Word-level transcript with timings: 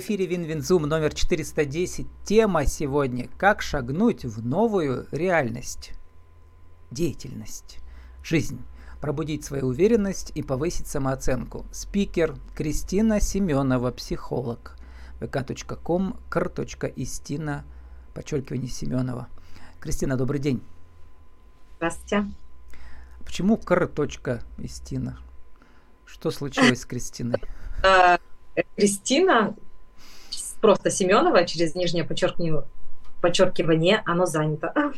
эфире 0.00 0.24
WinWinZoom 0.24 0.84
номер 0.84 1.12
410. 1.14 2.06
Тема 2.24 2.64
сегодня 2.64 3.28
«Как 3.36 3.60
шагнуть 3.60 4.24
в 4.24 4.42
новую 4.44 5.06
реальность, 5.12 5.92
деятельность, 6.90 7.80
жизнь, 8.24 8.62
пробудить 9.02 9.44
свою 9.44 9.66
уверенность 9.66 10.32
и 10.34 10.42
повысить 10.42 10.86
самооценку». 10.86 11.66
Спикер 11.70 12.34
Кристина 12.54 13.20
Семенова, 13.20 13.90
психолог. 13.90 14.78
vk.com, 15.20 16.16
kr.истина, 16.30 17.64
подчеркивание 18.14 18.70
Семенова. 18.70 19.28
Кристина, 19.80 20.16
добрый 20.16 20.40
день. 20.40 20.62
Здравствуйте. 21.76 22.24
Почему 23.22 23.56
kr.истина? 23.56 25.18
Что 26.06 26.30
случилось 26.30 26.80
с 26.80 26.86
Кристиной? 26.86 27.42
А, 27.84 28.18
Кристина 28.76 29.54
просто 30.60 30.90
Семенова 30.90 31.44
через 31.44 31.74
нижнее 31.74 32.04
подчеркивание, 32.04 32.64
подчеркивание 33.20 34.02
оно 34.06 34.26
занято. 34.26 34.92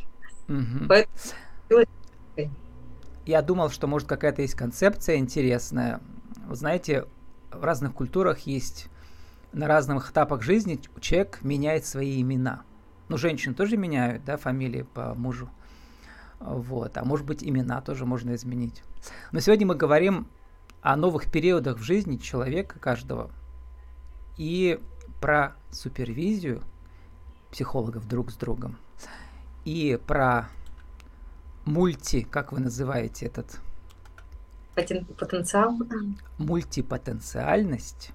Угу. 0.49 1.85
Я 3.25 3.43
думал, 3.43 3.71
что 3.71 3.87
может 3.87 4.09
какая-то 4.09 4.43
есть 4.43 4.55
концепция 4.55 5.17
интересная. 5.17 6.01
Вы 6.47 6.57
знаете, 6.57 7.07
в 7.53 7.63
разных 7.63 7.95
культурах 7.95 8.41
есть 8.41 8.89
на 9.53 9.69
разных 9.69 10.11
этапах 10.11 10.43
жизни 10.43 10.81
человек 11.01 11.39
меняет 11.43 11.85
свои 11.85 12.21
имена. 12.21 12.63
Ну, 13.09 13.17
женщины 13.19 13.55
тоже 13.55 13.77
меняют, 13.77 14.25
да, 14.25 14.37
фамилии 14.37 14.83
по 14.83 15.15
мужу. 15.15 15.51
Вот. 16.41 16.97
А 16.97 17.05
может 17.05 17.27
быть, 17.27 17.45
имена 17.45 17.81
тоже 17.81 18.07
можно 18.07 18.35
изменить. 18.35 18.83
Но 19.31 19.41
сегодня 19.41 19.67
мы 19.67 19.75
говорим 19.75 20.27
о 20.81 20.97
новых 20.97 21.31
периодах 21.31 21.79
в 21.79 21.83
жизни 21.83 22.17
человека 22.17 22.79
каждого. 22.81 23.31
И 24.37 24.81
про 25.23 25.55
супервизию 25.71 26.63
психологов 27.53 28.09
друг 28.09 28.33
с 28.33 28.35
другом 28.35 28.77
и 29.65 29.97
про 30.05 30.49
мульти, 31.65 32.23
как 32.23 32.51
вы 32.51 32.59
называете 32.59 33.27
этот? 33.27 33.61
Потенциал. 34.75 35.79
Мультипотенциальность 36.39 38.11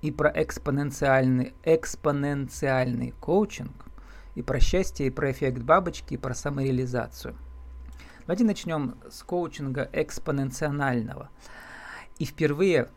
и 0.00 0.10
про 0.10 0.32
экспоненциальный, 0.34 1.52
экспоненциальный 1.62 3.12
коучинг, 3.20 3.84
и 4.34 4.40
про 4.40 4.60
счастье, 4.60 5.08
и 5.08 5.10
про 5.10 5.32
эффект 5.32 5.60
бабочки, 5.60 6.14
и 6.14 6.16
про 6.16 6.32
самореализацию. 6.32 7.36
Давайте 8.20 8.44
начнем 8.44 8.96
с 9.10 9.22
коучинга 9.22 9.90
экспоненционального. 9.92 11.28
И 12.18 12.24
впервые 12.24 12.88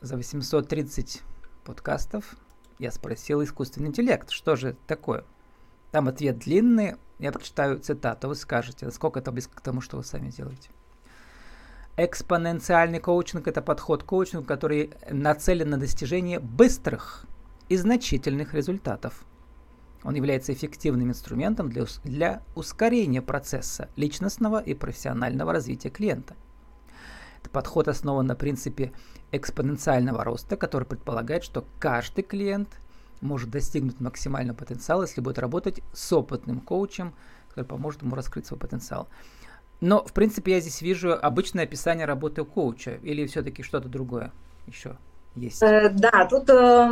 за 0.00 0.16
830 0.16 1.22
подкастов 1.64 2.36
я 2.82 2.90
спросил 2.90 3.42
искусственный 3.42 3.88
интеллект, 3.88 4.30
что 4.30 4.56
же 4.56 4.70
это 4.70 4.78
такое? 4.86 5.24
Там 5.92 6.08
ответ 6.08 6.38
длинный, 6.38 6.96
я 7.18 7.30
прочитаю 7.30 7.78
цитату, 7.78 8.28
вы 8.28 8.34
скажете, 8.34 8.86
насколько 8.86 9.20
это 9.20 9.30
близко 9.30 9.56
к 9.56 9.60
тому, 9.60 9.80
что 9.80 9.96
вы 9.96 10.04
сами 10.04 10.30
делаете. 10.30 10.70
Экспоненциальный 11.96 12.98
коучинг– 12.98 13.46
это 13.48 13.62
подход 13.62 14.02
к 14.02 14.06
коучингу, 14.06 14.44
который 14.44 14.90
нацелен 15.10 15.70
на 15.70 15.76
достижение 15.76 16.40
быстрых 16.40 17.26
и 17.68 17.76
значительных 17.76 18.54
результатов. 18.54 19.24
Он 20.02 20.14
является 20.14 20.52
эффективным 20.52 21.10
инструментом 21.10 21.68
для, 21.68 21.84
для 22.02 22.42
ускорения 22.56 23.22
процесса 23.22 23.88
личностного 23.94 24.60
и 24.60 24.74
профессионального 24.74 25.52
развития 25.52 25.90
клиента. 25.90 26.34
Подход 27.50 27.88
основан 27.88 28.26
на 28.26 28.34
принципе 28.34 28.92
экспоненциального 29.30 30.24
роста, 30.24 30.56
который 30.56 30.84
предполагает, 30.84 31.44
что 31.44 31.64
каждый 31.78 32.22
клиент 32.22 32.68
может 33.20 33.50
достигнуть 33.50 34.00
максимального 34.00 34.56
потенциала, 34.56 35.02
если 35.02 35.20
будет 35.20 35.38
работать 35.38 35.80
с 35.92 36.12
опытным 36.12 36.60
коучем, 36.60 37.14
который 37.48 37.66
поможет 37.66 38.02
ему 38.02 38.14
раскрыть 38.14 38.46
свой 38.46 38.58
потенциал. 38.58 39.08
Но, 39.80 40.04
в 40.04 40.12
принципе, 40.12 40.52
я 40.52 40.60
здесь 40.60 40.80
вижу 40.80 41.12
обычное 41.12 41.64
описание 41.64 42.06
работы 42.06 42.44
коуча 42.44 42.98
или 43.02 43.26
все-таки 43.26 43.62
что-то 43.62 43.88
другое 43.88 44.32
еще 44.66 44.96
есть? 45.34 45.62
Э, 45.62 45.90
да, 45.90 46.26
тут, 46.30 46.48
э, 46.50 46.90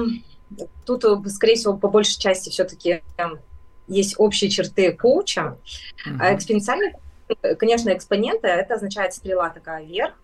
тут, 0.84 1.04
э, 1.04 1.28
скорее 1.28 1.54
всего, 1.54 1.76
по 1.76 1.88
большей 1.88 2.18
части 2.18 2.50
все-таки 2.50 3.02
есть 3.86 4.14
общие 4.18 4.50
черты 4.50 4.92
коуча. 4.92 5.56
Угу. 6.06 6.16
А 6.20 6.34
экспоненциальный, 6.34 6.94
конечно, 7.58 7.90
экспоненты, 7.90 8.48
это 8.48 8.74
означает 8.74 9.14
стрела 9.14 9.50
такая 9.50 9.84
вверх, 9.84 10.14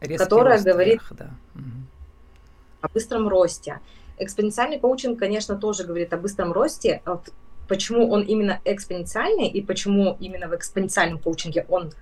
Резкий 0.00 0.24
которая 0.24 0.54
рост 0.54 0.64
говорит 0.64 0.94
вверх, 0.94 1.12
да. 1.16 1.30
о 2.80 2.88
быстром 2.88 3.28
росте. 3.28 3.80
Экспоненциальный 4.18 4.78
коучинг, 4.78 5.18
конечно, 5.18 5.56
тоже 5.56 5.84
говорит 5.84 6.12
о 6.12 6.16
быстром 6.16 6.52
росте. 6.52 7.02
А 7.04 7.20
почему 7.68 8.10
он 8.10 8.22
именно 8.22 8.60
экспоненциальный 8.64 9.48
и 9.48 9.62
почему 9.62 10.16
именно 10.20 10.48
в 10.48 10.54
экспоненциальном 10.54 11.18
коучинге 11.18 11.66
он 11.68 11.92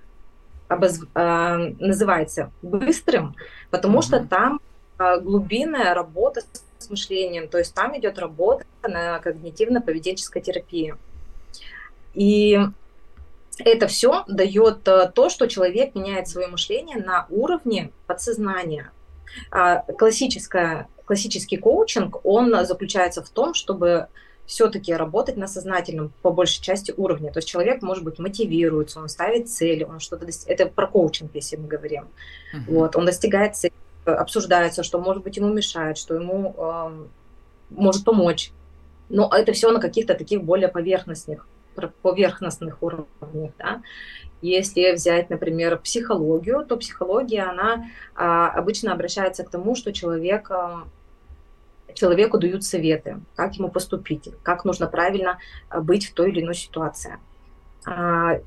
обоз... 0.67 1.01
э, 1.13 1.73
называется 1.79 2.51
быстрым, 2.61 3.35
потому 3.69 3.99
mm-hmm. 3.99 4.03
что 4.03 4.25
там 4.25 4.61
э, 4.97 5.19
глубинная 5.19 5.93
работа 5.93 6.41
с 6.77 6.89
мышлением, 6.89 7.47
то 7.49 7.57
есть 7.57 7.73
там 7.73 7.97
идет 7.97 8.17
работа 8.17 8.65
на 8.81 9.19
когнитивно-поведенческой 9.19 10.41
терапии. 10.41 10.95
И 12.13 12.59
это 13.65 13.87
все 13.87 14.23
дает 14.27 14.87
э, 14.87 15.11
то, 15.13 15.29
что 15.29 15.47
человек 15.47 15.95
меняет 15.95 16.27
свое 16.27 16.47
мышление 16.47 16.97
на 16.97 17.25
уровне 17.29 17.91
подсознания. 18.07 18.91
А, 19.51 19.81
классическая, 19.81 20.87
классический 21.05 21.57
коучинг, 21.57 22.25
он 22.25 22.65
заключается 22.65 23.23
в 23.23 23.29
том, 23.29 23.53
чтобы 23.53 24.07
все-таки 24.45 24.93
работать 24.93 25.37
на 25.37 25.47
сознательном, 25.47 26.11
по 26.23 26.31
большей 26.31 26.63
части, 26.63 26.91
уровне. 26.97 27.31
То 27.31 27.37
есть 27.37 27.47
человек, 27.47 27.83
может 27.83 28.03
быть, 28.03 28.17
мотивируется, 28.17 28.99
он 28.99 29.07
ставит 29.07 29.47
цели, 29.47 29.83
он 29.83 29.99
что-то... 29.99 30.25
Достиг... 30.25 30.49
Это 30.49 30.65
про 30.65 30.87
коучинг, 30.87 31.35
если 31.35 31.55
мы 31.55 31.67
говорим. 31.67 32.07
Uh-huh. 32.55 32.73
Вот, 32.73 32.95
он 32.95 33.05
достигает 33.05 33.55
цели, 33.55 33.73
обсуждается, 34.05 34.81
что, 34.81 34.99
может 34.99 35.21
быть, 35.21 35.37
ему 35.37 35.53
мешает, 35.53 35.99
что 35.99 36.15
ему 36.15 36.55
э, 36.57 37.05
может 37.69 38.03
помочь. 38.03 38.51
Но 39.09 39.29
это 39.31 39.53
все 39.53 39.71
на 39.71 39.79
каких-то 39.79 40.15
таких 40.15 40.43
более 40.43 40.67
поверхностных 40.67 41.45
поверхностных 41.87 42.81
уровнях. 42.81 43.51
Да? 43.57 43.81
Если 44.41 44.91
взять, 44.93 45.29
например, 45.29 45.77
психологию, 45.79 46.65
то 46.65 46.77
психология, 46.77 47.43
она 47.43 47.85
а, 48.15 48.49
обычно 48.49 48.93
обращается 48.93 49.43
к 49.43 49.49
тому, 49.49 49.75
что 49.75 49.91
человек, 49.91 50.49
а, 50.51 50.87
человеку 51.93 52.37
дают 52.37 52.63
советы, 52.63 53.19
как 53.35 53.55
ему 53.55 53.69
поступить, 53.69 54.29
как 54.43 54.65
нужно 54.65 54.87
правильно 54.87 55.39
а, 55.69 55.81
быть 55.81 56.07
в 56.07 56.13
той 56.13 56.31
или 56.31 56.41
иной 56.41 56.55
ситуации. 56.55 57.17
А, 57.85 58.39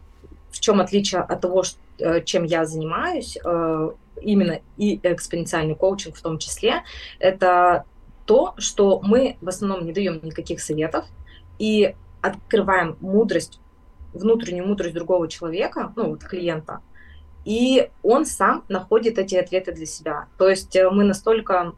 в 0.51 0.61
чем 0.61 0.81
отличие 0.81 1.23
от 1.23 1.41
того, 1.41 1.65
э, 1.99 2.23
чем 2.23 2.45
я 2.45 2.65
занимаюсь, 2.65 3.39
а, 3.45 3.95
именно 4.21 4.61
и 4.77 5.01
экспоненциальный 5.03 5.75
коучинг 5.75 6.17
в 6.17 6.23
том 6.23 6.39
числе, 6.39 6.83
это 7.19 7.85
то, 8.27 8.55
что 8.59 9.01
мы 9.01 9.37
в 9.41 9.49
основном 9.49 9.85
не 9.85 9.93
даем 9.93 10.21
никаких 10.23 10.61
советов, 10.61 11.07
и 11.59 11.95
открываем 12.23 12.97
мудрость, 13.01 13.61
внутреннюю 14.15 14.67
мудрость 14.67 14.95
другого 14.95 15.29
человека, 15.29 15.93
ну, 15.97 16.11
вот 16.11 16.25
клиента, 16.25 16.81
и 17.45 17.91
он 18.03 18.25
сам 18.25 18.65
находит 18.69 19.19
эти 19.19 19.35
ответы 19.35 19.73
для 19.73 19.87
себя. 19.87 20.29
То 20.39 20.49
есть 20.49 20.75
э, 20.77 20.89
мы 20.91 21.05
настолько 21.05 21.75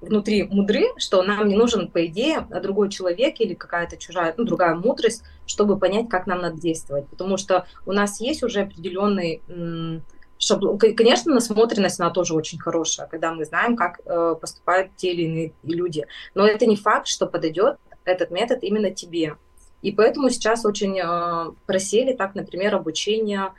внутри 0.00 0.44
мудры, 0.44 0.84
что 0.98 1.22
нам 1.22 1.48
не 1.48 1.56
нужен, 1.56 1.88
по 1.88 2.04
идее, 2.06 2.46
другой 2.62 2.90
человек 2.90 3.40
или 3.40 3.54
какая-то 3.54 3.96
чужая, 3.96 4.34
ну, 4.36 4.44
другая 4.44 4.74
мудрость, 4.74 5.22
чтобы 5.46 5.78
понять, 5.78 6.08
как 6.08 6.26
нам 6.26 6.40
надо 6.40 6.60
действовать. 6.60 7.08
Потому 7.08 7.36
что 7.36 7.66
у 7.86 7.92
нас 7.92 8.20
есть 8.20 8.42
уже 8.42 8.62
определенный 8.62 9.40
шаблон. 10.38 10.78
Конечно, 10.78 11.32
насмотренность, 11.32 12.00
она 12.00 12.10
тоже 12.10 12.34
очень 12.34 12.58
хорошая, 12.58 13.06
когда 13.06 13.32
мы 13.32 13.44
знаем, 13.44 13.76
как 13.76 14.00
э, 14.04 14.34
поступают 14.40 14.94
те 14.96 15.12
или 15.12 15.22
иные 15.22 15.52
люди. 15.62 16.04
Но 16.34 16.46
это 16.46 16.66
не 16.66 16.76
факт, 16.76 17.06
что 17.06 17.26
подойдет 17.26 17.78
этот 18.04 18.30
метод 18.30 18.62
именно 18.62 18.90
тебе. 18.90 19.36
И 19.82 19.92
поэтому 19.92 20.30
сейчас 20.30 20.64
очень 20.64 20.98
э, 20.98 21.52
просели 21.66 22.12
так, 22.12 22.34
например, 22.34 22.74
обучение 22.74 23.52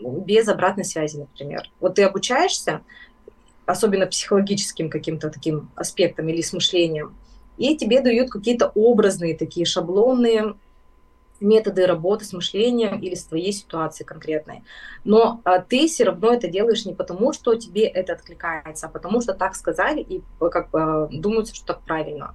без 0.00 0.48
обратной 0.48 0.84
связи, 0.84 1.18
например. 1.18 1.70
Вот 1.78 1.96
ты 1.96 2.02
обучаешься, 2.02 2.80
особенно 3.66 4.06
психологическим 4.06 4.90
каким-то 4.90 5.30
таким 5.30 5.70
аспектом 5.76 6.28
или 6.28 6.40
с 6.40 6.52
мышлением, 6.52 7.14
и 7.56 7.76
тебе 7.76 8.00
дают 8.00 8.30
какие-то 8.30 8.72
образные 8.74 9.36
такие 9.36 9.66
шаблонные 9.66 10.54
методы 11.40 11.86
работы 11.86 12.24
с 12.24 12.32
мышлением 12.32 12.98
или 13.00 13.14
с 13.14 13.24
твоей 13.24 13.52
ситуацией 13.52 14.06
конкретной. 14.06 14.62
Но 15.04 15.40
а, 15.44 15.58
ты 15.58 15.88
все 15.88 16.04
равно 16.04 16.32
это 16.32 16.48
делаешь 16.48 16.84
не 16.84 16.94
потому, 16.94 17.32
что 17.32 17.54
тебе 17.54 17.86
это 17.86 18.12
откликается, 18.12 18.86
а 18.86 18.90
потому 18.90 19.20
что 19.20 19.34
так 19.34 19.54
сказали 19.54 20.00
и 20.00 20.22
как 20.38 20.70
бы 20.70 20.80
а, 20.82 21.08
думают, 21.10 21.54
что 21.54 21.66
так 21.66 21.80
правильно. 21.82 22.34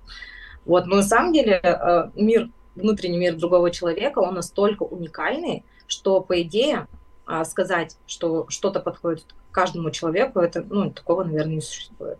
Вот, 0.65 0.87
но 0.87 0.97
на 0.97 1.03
самом 1.03 1.33
деле 1.33 1.59
э, 1.61 2.09
мир, 2.15 2.49
внутренний 2.75 3.17
мир 3.17 3.35
другого 3.35 3.71
человека, 3.71 4.19
он 4.19 4.35
настолько 4.35 4.83
уникальный, 4.83 5.63
что, 5.87 6.21
по 6.21 6.41
идее, 6.41 6.87
а, 7.25 7.43
сказать, 7.45 7.97
что 8.05 8.45
что-то 8.49 8.79
подходит 8.79 9.25
каждому 9.51 9.89
человеку, 9.89 10.39
это, 10.39 10.63
ну, 10.69 10.91
такого, 10.91 11.23
наверное, 11.23 11.55
не 11.55 11.61
существует. 11.61 12.19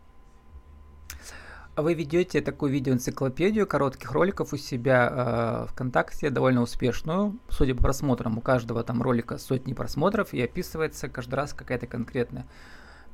вы 1.75 1.93
ведете 1.93 2.41
такую 2.41 2.71
видеоэнциклопедию 2.71 3.67
коротких 3.67 4.11
роликов 4.11 4.53
у 4.53 4.57
себя 4.57 5.65
э, 5.67 5.71
ВКонтакте, 5.71 6.29
довольно 6.29 6.61
успешную. 6.61 7.37
Судя 7.49 7.75
по 7.75 7.83
просмотрам, 7.83 8.37
у 8.37 8.41
каждого 8.41 8.83
там 8.83 9.01
ролика 9.01 9.37
сотни 9.37 9.73
просмотров, 9.73 10.33
и 10.33 10.41
описывается 10.41 11.09
каждый 11.09 11.35
раз 11.35 11.53
какая-то 11.53 11.85
конкретная 11.87 12.47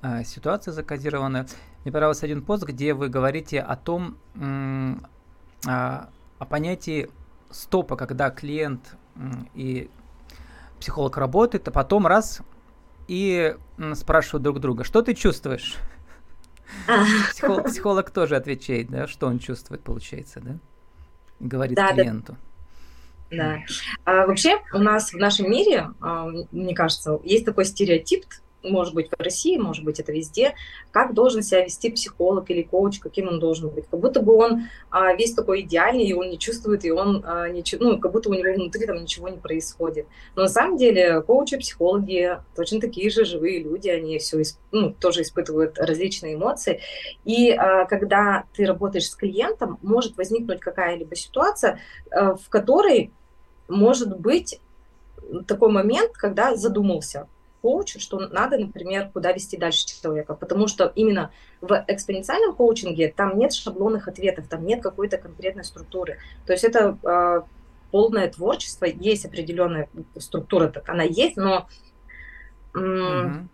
э, 0.02 0.24
ситуация 0.24 0.72
закодированная. 0.72 1.48
Мне 1.84 1.92
понравился 1.92 2.26
один 2.26 2.44
пост, 2.44 2.64
где 2.64 2.94
вы 2.94 3.10
говорите 3.10 3.60
о 3.60 3.76
том, 3.76 4.18
э, 5.68 5.70
о 5.70 6.46
понятии 6.50 7.10
стопа, 7.50 7.96
когда 7.96 8.30
клиент 8.30 8.96
и 9.54 9.90
психолог 10.80 11.18
работает, 11.18 11.68
а 11.68 11.72
потом 11.72 12.08
раз 12.08 12.42
и 13.08 13.56
спрашивают 13.94 14.44
друг 14.44 14.60
друга, 14.60 14.84
что 14.84 15.02
ты 15.02 15.14
чувствуешь? 15.14 15.76
Психолог, 17.32 17.66
психолог 17.66 18.10
тоже 18.12 18.36
отвечает, 18.36 18.90
да, 18.90 19.08
что 19.08 19.28
он 19.28 19.40
чувствует, 19.40 19.84
получается, 19.84 20.40
да? 20.40 20.58
Говорит 21.40 21.76
да, 21.76 21.94
клиенту. 21.94 22.38
Да. 23.30 23.38
да. 23.38 23.60
А, 24.06 24.26
вообще 24.28 24.62
у 24.74 24.78
нас 24.78 25.12
в 25.12 25.18
нашем 25.18 25.52
мире, 25.52 25.90
а, 26.00 26.28
мне 26.52 26.74
кажется, 26.74 27.20
есть 27.24 27.46
такой 27.46 27.66
стереотип, 27.66 28.26
может 28.64 28.94
быть, 28.94 29.10
в 29.10 29.22
России, 29.22 29.58
может 29.58 29.84
быть, 29.84 30.00
это 30.00 30.12
везде, 30.12 30.54
как 30.92 31.14
должен 31.14 31.42
себя 31.42 31.64
вести 31.64 31.90
психолог 31.90 32.50
или 32.50 32.62
коуч, 32.62 33.00
каким 33.00 33.28
он 33.28 33.40
должен 33.40 33.70
быть. 33.70 33.86
Как 33.90 34.00
будто 34.00 34.22
бы 34.22 34.36
он 34.36 34.64
а, 34.90 35.14
весь 35.14 35.34
такой 35.34 35.62
идеальный, 35.62 36.04
и 36.04 36.14
он 36.14 36.30
не 36.30 36.38
чувствует, 36.38 36.86
и 36.86 36.92
он 36.92 37.24
а, 37.26 37.50
не, 37.50 37.64
ну, 37.80 38.00
как 38.00 38.12
будто 38.12 38.30
у 38.30 38.34
него 38.34 38.54
внутри 38.54 38.86
там 38.86 39.02
ничего 39.02 39.30
не 39.30 39.38
происходит. 39.38 40.08
Но 40.36 40.44
на 40.44 40.50
самом 40.50 40.78
деле 40.78 41.22
коучи, 41.22 41.58
психологи 41.58 42.38
точно 42.56 42.80
такие 42.80 43.10
же 43.10 43.26
живые 43.26 43.62
люди, 43.64 43.90
они 43.90 44.18
все 44.20 44.42
ну, 44.72 44.92
тоже 44.92 45.22
испытывают 45.22 45.78
различные 45.78 46.36
эмоции. 46.36 46.82
И 47.26 47.52
а, 47.52 47.86
когда 47.86 48.46
ты 48.54 48.66
работаешь 48.66 49.10
с 49.10 49.16
клиентом, 49.16 49.80
может 49.82 50.18
возникнуть 50.18 50.60
какая-либо 50.60 51.16
ситуация, 51.16 51.80
а, 52.12 52.36
в 52.36 52.50
которой 52.50 53.12
может 53.68 54.20
быть 54.20 54.60
такой 55.48 55.72
момент, 55.72 56.12
когда 56.14 56.56
задумался, 56.56 57.28
коучу, 57.62 58.00
что 58.00 58.20
надо, 58.20 58.58
например, 58.58 59.10
куда 59.14 59.32
вести 59.32 59.58
дальше 59.58 59.86
человека. 59.86 60.34
Потому 60.34 60.68
что 60.68 60.92
именно 60.96 61.32
в 61.62 61.86
экспоненциальном 61.88 62.56
коучинге 62.56 63.14
там 63.16 63.38
нет 63.38 63.54
шаблонных 63.54 64.08
ответов, 64.08 64.48
там 64.48 64.66
нет 64.66 64.82
какой-то 64.82 65.18
конкретной 65.18 65.64
структуры. 65.64 66.18
То 66.46 66.54
есть 66.54 66.64
это 66.64 66.98
э, 67.04 67.42
полное 67.92 68.30
творчество, 68.30 68.86
есть 68.86 69.26
определенная 69.26 69.90
структура, 70.18 70.68
так 70.68 70.88
она 70.90 71.04
есть, 71.04 71.38
но 71.38 71.68
э, 72.74 72.80
mm-hmm. 72.80 73.48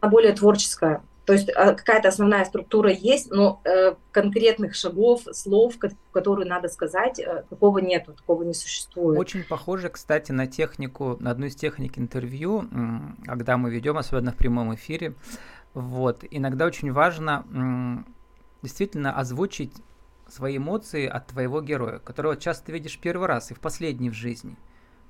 она 0.00 0.10
более 0.10 0.32
творческая. 0.32 1.02
То 1.28 1.34
есть 1.34 1.50
а, 1.54 1.74
какая-то 1.74 2.08
основная 2.08 2.42
структура 2.46 2.90
есть, 2.90 3.30
но 3.30 3.60
э, 3.66 3.96
конкретных 4.12 4.74
шагов, 4.74 5.24
слов, 5.32 5.74
которые 6.10 6.48
надо 6.48 6.68
сказать, 6.68 7.20
э, 7.20 7.44
такого 7.50 7.80
нету, 7.80 8.14
такого 8.14 8.44
не 8.44 8.54
существует. 8.54 9.18
Очень 9.20 9.44
похоже, 9.44 9.90
кстати, 9.90 10.32
на 10.32 10.46
технику, 10.46 11.18
на 11.20 11.30
одну 11.30 11.44
из 11.44 11.54
техник 11.54 11.98
интервью, 11.98 12.64
когда 13.26 13.58
мы 13.58 13.68
ведем, 13.68 13.98
особенно 13.98 14.32
в 14.32 14.36
прямом 14.36 14.74
эфире. 14.74 15.16
Вот. 15.74 16.24
Иногда 16.30 16.64
очень 16.64 16.92
важно 16.92 18.06
действительно 18.62 19.14
озвучить 19.14 19.74
свои 20.28 20.56
эмоции 20.56 21.06
от 21.06 21.26
твоего 21.26 21.60
героя, 21.60 21.98
которого 21.98 22.38
часто 22.38 22.72
видишь 22.72 22.98
первый 22.98 23.28
раз 23.28 23.50
и 23.50 23.54
в 23.54 23.60
последний 23.60 24.08
в 24.08 24.14
жизни. 24.14 24.56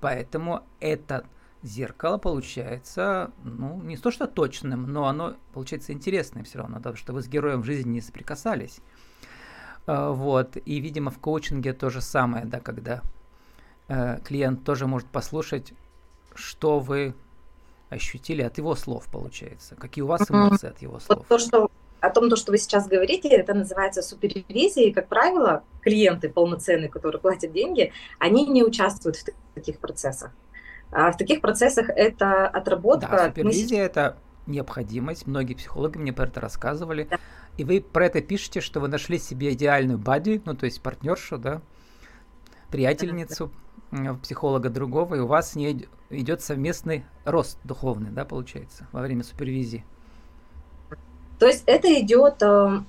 Поэтому 0.00 0.64
это 0.80 1.26
зеркало 1.62 2.18
получается, 2.18 3.30
ну, 3.44 3.80
не 3.82 3.96
то 3.96 4.10
что 4.10 4.26
точным, 4.26 4.92
но 4.92 5.06
оно 5.06 5.34
получается 5.52 5.92
интересное 5.92 6.44
все 6.44 6.58
равно, 6.58 6.76
потому 6.76 6.96
что 6.96 7.12
вы 7.12 7.22
с 7.22 7.28
героем 7.28 7.62
в 7.62 7.64
жизни 7.64 7.90
не 7.90 8.00
соприкасались. 8.00 8.80
А, 9.86 10.10
вот, 10.12 10.56
и, 10.64 10.80
видимо, 10.80 11.10
в 11.10 11.18
коучинге 11.18 11.72
то 11.72 11.90
же 11.90 12.00
самое, 12.00 12.44
да, 12.44 12.60
когда 12.60 13.02
э, 13.88 14.20
клиент 14.24 14.64
тоже 14.64 14.86
может 14.86 15.08
послушать, 15.08 15.72
что 16.34 16.78
вы 16.78 17.14
ощутили 17.90 18.42
от 18.42 18.58
его 18.58 18.74
слов, 18.74 19.06
получается, 19.10 19.74
какие 19.76 20.02
у 20.02 20.06
вас 20.06 20.30
эмоции 20.30 20.68
от 20.68 20.82
его 20.82 21.00
слов. 21.00 21.18
Вот 21.18 21.26
то, 21.26 21.38
что 21.38 21.70
о 22.00 22.10
том, 22.10 22.30
то, 22.30 22.36
что 22.36 22.52
вы 22.52 22.58
сейчас 22.58 22.86
говорите, 22.86 23.28
это 23.28 23.54
называется 23.54 24.02
супервизией. 24.02 24.92
Как 24.92 25.08
правило, 25.08 25.64
клиенты 25.80 26.28
полноценные, 26.28 26.88
которые 26.88 27.20
платят 27.20 27.52
деньги, 27.52 27.92
они 28.18 28.46
не 28.46 28.62
участвуют 28.62 29.16
в 29.16 29.54
таких 29.54 29.78
процессах. 29.78 30.30
А 30.90 31.12
в 31.12 31.16
таких 31.16 31.40
процессах 31.40 31.90
это 31.90 32.46
отработка. 32.46 33.10
Да, 33.10 33.26
супервизия 33.28 33.78
мы... 33.78 33.84
это 33.84 34.16
необходимость. 34.46 35.26
Многие 35.26 35.54
психологи 35.54 35.98
мне 35.98 36.12
про 36.12 36.26
это 36.26 36.40
рассказывали. 36.40 37.06
Да. 37.10 37.18
И 37.56 37.64
вы 37.64 37.80
про 37.80 38.06
это 38.06 38.20
пишете, 38.22 38.60
что 38.60 38.80
вы 38.80 38.88
нашли 38.88 39.18
себе 39.18 39.52
идеальную 39.52 39.98
бади, 39.98 40.40
ну 40.44 40.54
то 40.54 40.64
есть 40.64 40.80
партнершу, 40.80 41.38
да, 41.38 41.60
приятельницу 42.70 43.50
да. 43.90 44.14
психолога 44.14 44.70
другого, 44.70 45.16
и 45.16 45.18
у 45.18 45.26
вас 45.26 45.52
с 45.52 45.54
ней 45.56 45.88
идет 46.08 46.40
совместный 46.40 47.04
рост 47.24 47.58
духовный, 47.64 48.10
да, 48.10 48.24
получается, 48.24 48.86
во 48.92 49.02
время 49.02 49.24
супервизии. 49.24 49.84
То 51.40 51.46
есть 51.46 51.64
это 51.66 51.92
идет, 52.00 52.42
э, 52.42 52.80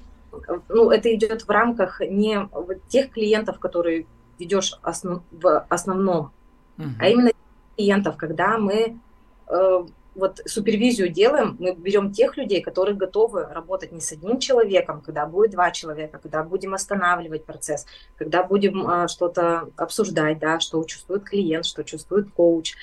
ну, 0.69 0.92
это 0.92 1.16
идет 1.16 1.42
в 1.42 1.50
рамках 1.50 2.01
не 2.01 2.48
тех 2.90 3.12
клиентов, 3.12 3.60
которые 3.60 4.06
ведешь 4.38 4.78
основ, 4.84 5.24
в 5.31 5.66
основном, 5.69 6.31
угу. 6.78 6.90
а 7.00 7.07
именно 7.07 7.31
клиентов, 7.79 8.17
когда 8.17 8.57
мы 8.57 8.99
э, 9.47 9.85
вот 10.15 10.41
супервизию 10.45 11.09
делаем, 11.09 11.55
мы 11.59 11.73
берем 11.73 12.11
тех 12.11 12.35
людей, 12.35 12.61
которые 12.61 12.95
готовы 12.95 13.43
работать 13.43 13.93
не 13.93 14.01
с 14.01 14.11
одним 14.11 14.39
человеком, 14.39 15.01
когда 15.01 15.25
будет 15.25 15.51
два 15.51 15.71
человека, 15.71 16.19
когда 16.21 16.43
будем 16.43 16.73
останавливать 16.73 17.45
процесс, 17.45 17.85
когда 18.17 18.43
будем 18.43 18.85
э, 18.87 19.07
что-то 19.07 19.69
обсуждать, 19.77 20.39
да, 20.39 20.59
что 20.59 20.83
чувствует 20.83 21.23
клиент, 21.23 21.65
что 21.65 21.83
чувствует 21.83 22.29
коуч, 22.31 22.75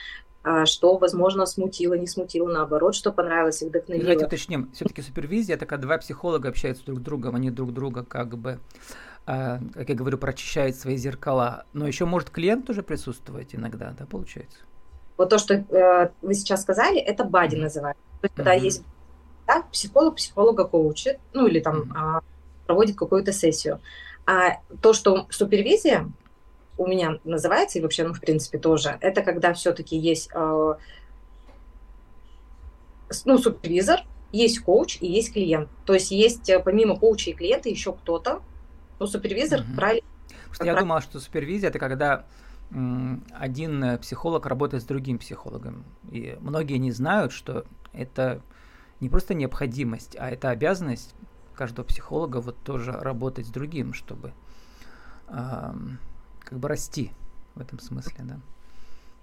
э, 0.45 0.65
что, 0.65 0.97
возможно, 0.97 1.45
смутило, 1.45 1.93
не 1.95 2.07
смутило, 2.07 2.49
наоборот, 2.49 2.95
что 2.95 3.13
понравилось 3.13 3.61
и 3.63 3.67
вдохновило. 3.67 4.05
Давайте 4.05 4.27
уточним, 4.27 4.71
все-таки 4.73 5.03
супервизия, 5.03 5.57
это 5.57 5.67
когда 5.67 5.87
два 5.89 5.99
психолога 5.99 6.49
общаются 6.49 6.87
друг 6.87 7.01
с 7.01 7.03
другом, 7.03 7.35
они 7.35 7.51
друг 7.51 7.75
друга 7.75 8.03
как 8.03 8.39
бы 8.39 8.61
э, 9.27 9.59
как 9.75 9.89
я 9.89 9.95
говорю, 9.95 10.17
прочищают 10.17 10.77
свои 10.77 10.97
зеркала. 10.97 11.67
Но 11.75 11.87
еще 11.87 12.07
может 12.07 12.31
клиент 12.31 12.67
тоже 12.67 12.83
присутствовать 12.83 13.55
иногда, 13.55 13.95
да, 13.99 14.07
получается? 14.07 14.61
Вот 15.17 15.31
то, 15.31 15.39
что 15.39 15.55
э, 15.55 16.11
вы 16.23 16.35
сейчас 16.35 16.63
сказали, 16.63 16.99
это 16.99 17.25
бади 17.25 17.57
называется. 17.57 18.03
То 18.21 18.27
есть, 18.27 18.35
когда 18.35 18.57
mm-hmm. 18.57 18.65
есть 18.65 18.83
да, 19.47 19.63
психолог, 19.73 20.17
психолога 20.17 20.65
коучит, 20.65 21.19
ну 21.33 21.47
или 21.47 21.61
там 21.61 21.83
mm-hmm. 21.83 22.23
проводит 22.67 22.97
какую-то 22.97 23.33
сессию. 23.33 23.81
А 24.27 24.59
то, 24.83 24.93
что 24.93 25.27
супервизия 25.31 26.11
у 26.79 26.87
меня 26.87 27.19
называется, 27.25 27.79
и 27.79 27.83
вообще, 27.83 28.05
ну, 28.07 28.13
в 28.13 28.21
принципе, 28.21 28.59
тоже, 28.59 28.99
это 29.01 29.23
когда 29.23 29.55
все-таки 29.55 29.97
есть 29.97 30.29
э, 30.35 30.75
ну, 33.25 33.39
супервизор, 33.39 34.01
есть 34.33 34.61
коуч 34.61 34.99
и 35.01 35.07
есть 35.07 35.33
клиент. 35.33 35.69
То 35.85 35.95
есть 35.95 36.11
есть 36.11 36.51
э, 36.51 36.59
помимо 36.59 36.97
коуча 36.99 37.31
и 37.31 37.35
клиента 37.35 37.69
еще 37.69 37.93
кто-то, 37.93 38.43
ну, 38.99 39.07
супервизор, 39.07 39.61
mm-hmm. 39.61 39.77
правильно. 39.77 40.09
Я 40.61 40.75
думал, 40.75 41.01
что 41.01 41.21
супервизия 41.21 41.69
это 41.69 41.79
когда 41.79 42.25
один 42.71 43.83
э, 43.85 43.99
психолог 43.99 44.47
работает 44.47 44.83
с 44.83 44.87
другим 44.87 45.19
психологом. 45.19 45.85
И 46.11 46.37
многие 46.41 46.79
не 46.79 46.91
знают, 46.91 47.33
что 47.33 47.65
это 47.93 48.43
не 49.01 49.09
просто 49.09 49.35
необходимость, 49.35 50.17
а 50.19 50.31
это 50.31 50.51
обязанность 50.51 51.15
каждого 51.55 51.87
психолога 51.87 52.39
вот 52.39 52.57
тоже 52.65 52.93
работать 52.93 53.47
с 53.47 53.51
другим, 53.51 53.95
чтобы 53.95 54.33
э, 55.29 55.73
как 56.41 56.59
бы 56.59 56.69
расти 56.69 57.13
в 57.55 57.61
этом 57.61 57.79
смысле, 57.79 58.25
да. 58.25 58.41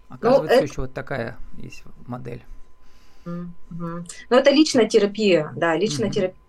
Ну, 0.10 0.16
Оказывается, 0.16 0.56
ну, 0.56 0.64
это... 0.64 0.72
еще 0.72 0.82
вот 0.82 0.94
такая 0.94 1.38
есть 1.58 1.84
модель. 2.08 2.44
Mm-hmm. 3.26 4.08
Ну, 4.30 4.36
это 4.36 4.52
личная 4.52 4.88
терапия, 4.88 5.52
да, 5.56 5.76
личная 5.76 6.10
mm-hmm. 6.10 6.12
терапия 6.12 6.43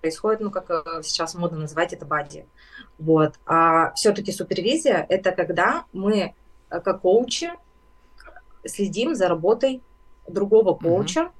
происходит, 0.00 0.40
ну, 0.40 0.50
как 0.50 0.70
э, 0.70 1.02
сейчас 1.02 1.34
модно 1.34 1.58
называть 1.58 1.92
это 1.92 2.06
бади. 2.06 2.46
Вот. 2.98 3.34
А 3.46 3.92
все-таки 3.94 4.32
супервизия– 4.32 5.06
это 5.08 5.32
когда 5.32 5.84
мы, 5.92 6.34
э, 6.70 6.80
как 6.80 7.02
коучи, 7.02 7.50
следим 8.64 9.14
за 9.14 9.28
работой 9.28 9.82
другого 10.26 10.74
коуча, 10.74 11.20
mm-hmm. 11.20 11.32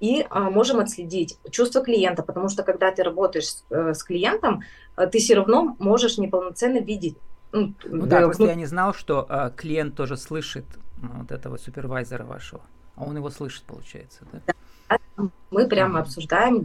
и 0.00 0.26
а, 0.30 0.50
можем 0.50 0.78
отследить 0.78 1.38
чувство 1.50 1.82
клиента, 1.82 2.22
потому 2.22 2.48
что 2.48 2.62
когда 2.62 2.90
ты 2.92 3.02
работаешь 3.02 3.48
с, 3.48 3.64
э, 3.70 3.94
с 3.94 4.02
клиентом, 4.02 4.62
ты 5.10 5.18
все 5.18 5.34
равно 5.34 5.76
можешь 5.78 6.18
неполноценно 6.18 6.78
видеть. 6.78 7.16
Ну, 7.52 7.74
ну 7.84 8.06
да, 8.06 8.20
просто 8.22 8.44
я 8.44 8.54
не 8.54 8.66
знал, 8.66 8.94
что 8.94 9.26
а, 9.28 9.50
клиент 9.50 9.96
тоже 9.96 10.16
слышит 10.16 10.64
вот 10.98 11.32
этого 11.32 11.56
супервайзера 11.56 12.24
вашего, 12.24 12.62
а 12.96 13.04
он 13.04 13.16
его 13.16 13.30
слышит, 13.30 13.64
получается, 13.64 14.24
да? 14.32 14.40
да 14.46 15.28
мы 15.50 15.68
прямо 15.68 15.98
mm-hmm. 15.98 16.02
обсуждаем, 16.02 16.62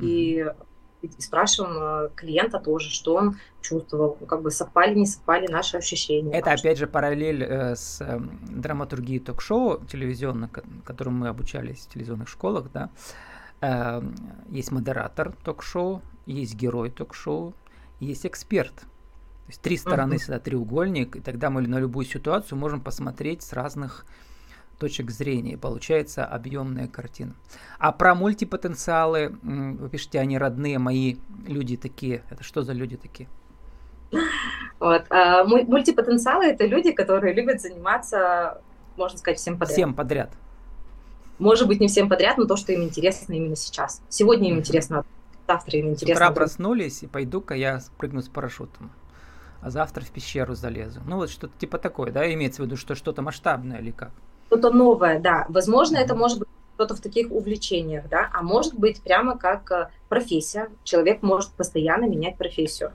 и 0.00 0.46
и 1.02 1.10
спрашиваем 1.20 2.06
э, 2.06 2.10
клиента 2.14 2.58
тоже, 2.58 2.90
что 2.90 3.14
он 3.14 3.36
чувствовал, 3.60 4.14
как 4.26 4.42
бы 4.42 4.50
совпали, 4.50 4.94
не 4.94 5.06
совпали 5.06 5.46
наши 5.46 5.76
ощущения. 5.76 6.32
Это 6.32 6.50
важно. 6.50 6.60
опять 6.60 6.78
же 6.78 6.86
параллель 6.86 7.42
э, 7.42 7.76
с 7.76 8.00
э, 8.00 8.20
драматургией 8.48 9.20
ток-шоу 9.20 9.84
телевизионных, 9.84 10.50
которым 10.84 11.18
мы 11.18 11.28
обучались 11.28 11.86
в 11.86 11.92
телевизионных 11.92 12.28
школах, 12.28 12.70
да. 12.72 12.90
Э, 13.60 14.02
есть 14.50 14.72
модератор 14.72 15.32
ток-шоу, 15.44 16.02
есть 16.26 16.54
герой 16.54 16.90
ток-шоу, 16.90 17.54
есть 18.00 18.26
эксперт. 18.26 18.74
То 18.74 19.50
есть 19.50 19.62
три 19.62 19.76
стороны 19.76 20.14
uh-huh. 20.14 20.18
всегда 20.18 20.38
треугольник, 20.40 21.16
и 21.16 21.20
тогда 21.20 21.48
мы 21.48 21.62
на 21.62 21.78
любую 21.78 22.04
ситуацию 22.04 22.58
можем 22.58 22.80
посмотреть 22.82 23.42
с 23.42 23.52
разных 23.52 24.04
точек 24.78 25.10
зрения. 25.10 25.58
Получается 25.58 26.24
объемная 26.24 26.88
картина. 26.88 27.34
А 27.78 27.92
про 27.92 28.14
мультипотенциалы, 28.14 29.36
вы 29.42 29.88
пишете, 29.88 30.20
они 30.20 30.38
родные 30.38 30.78
мои 30.78 31.16
люди 31.46 31.76
такие. 31.76 32.22
Это 32.30 32.42
что 32.42 32.62
за 32.62 32.72
люди 32.72 32.96
такие? 32.96 33.28
Вот. 34.80 35.04
А 35.10 35.44
мультипотенциалы 35.44 36.46
это 36.46 36.66
люди, 36.66 36.92
которые 36.92 37.34
любят 37.34 37.60
заниматься, 37.60 38.62
можно 38.96 39.18
сказать, 39.18 39.38
всем 39.38 39.58
подряд. 39.58 39.72
Всем 39.72 39.94
подряд. 39.94 40.30
Может 41.38 41.68
быть, 41.68 41.80
не 41.80 41.88
всем 41.88 42.08
подряд, 42.08 42.38
но 42.38 42.46
то, 42.46 42.56
что 42.56 42.72
им 42.72 42.82
интересно 42.82 43.32
именно 43.32 43.56
сейчас. 43.56 44.02
Сегодня 44.08 44.50
им 44.50 44.58
интересно, 44.58 45.04
завтра 45.46 45.78
им 45.78 45.90
интересно. 45.90 46.24
С 46.24 46.30
утра 46.30 46.34
проснулись, 46.34 47.02
и 47.02 47.06
пойду-ка 47.06 47.54
я 47.54 47.80
прыгну 47.96 48.22
с 48.22 48.28
парашютом. 48.28 48.90
А 49.60 49.70
завтра 49.70 50.04
в 50.04 50.10
пещеру 50.10 50.54
залезу. 50.54 51.00
Ну, 51.04 51.16
вот 51.16 51.30
что-то 51.30 51.52
типа 51.58 51.78
такое, 51.78 52.12
да, 52.12 52.32
имеется 52.32 52.62
в 52.62 52.66
виду, 52.66 52.76
что 52.76 52.94
что-то 52.94 53.22
масштабное 53.22 53.78
или 53.78 53.90
как? 53.90 54.10
Что-то 54.48 54.70
новое, 54.70 55.20
да. 55.20 55.46
Возможно, 55.48 55.96
это 55.96 56.14
может 56.14 56.40
быть 56.40 56.48
что-то 56.74 56.94
в 56.94 57.00
таких 57.00 57.30
увлечениях, 57.32 58.08
да, 58.08 58.30
а 58.32 58.42
может 58.42 58.74
быть 58.74 59.02
прямо 59.02 59.36
как 59.36 59.70
э, 59.72 59.88
профессия. 60.08 60.70
Человек 60.84 61.22
может 61.22 61.50
постоянно 61.50 62.04
менять 62.04 62.36
профессию. 62.36 62.92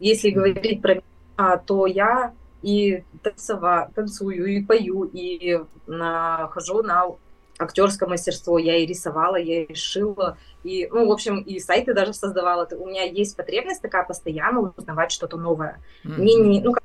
Если 0.00 0.30
говорить 0.30 0.80
про 0.80 0.94
меня, 0.94 1.56
то 1.58 1.86
я 1.86 2.32
и 2.62 3.04
танцева, 3.22 3.90
танцую, 3.94 4.46
и 4.46 4.64
пою, 4.64 5.04
и 5.04 5.60
на, 5.86 6.48
хожу 6.48 6.82
на 6.82 7.04
актерское 7.58 8.08
мастерство, 8.08 8.58
я 8.58 8.76
и 8.76 8.86
рисовала, 8.86 9.36
я 9.36 9.64
и 9.64 9.74
шила, 9.74 10.38
и, 10.64 10.88
ну, 10.90 11.06
в 11.06 11.12
общем, 11.12 11.40
и 11.40 11.58
сайты 11.58 11.92
даже 11.92 12.14
создавала. 12.14 12.66
У 12.78 12.86
меня 12.86 13.04
есть 13.04 13.36
потребность 13.36 13.82
такая 13.82 14.04
постоянно 14.04 14.72
узнавать 14.76 15.12
что-то 15.12 15.36
новое. 15.36 15.80
Mm-hmm. 16.04 16.18
Мне 16.18 16.34
не, 16.36 16.60
ну, 16.60 16.72
как 16.72 16.84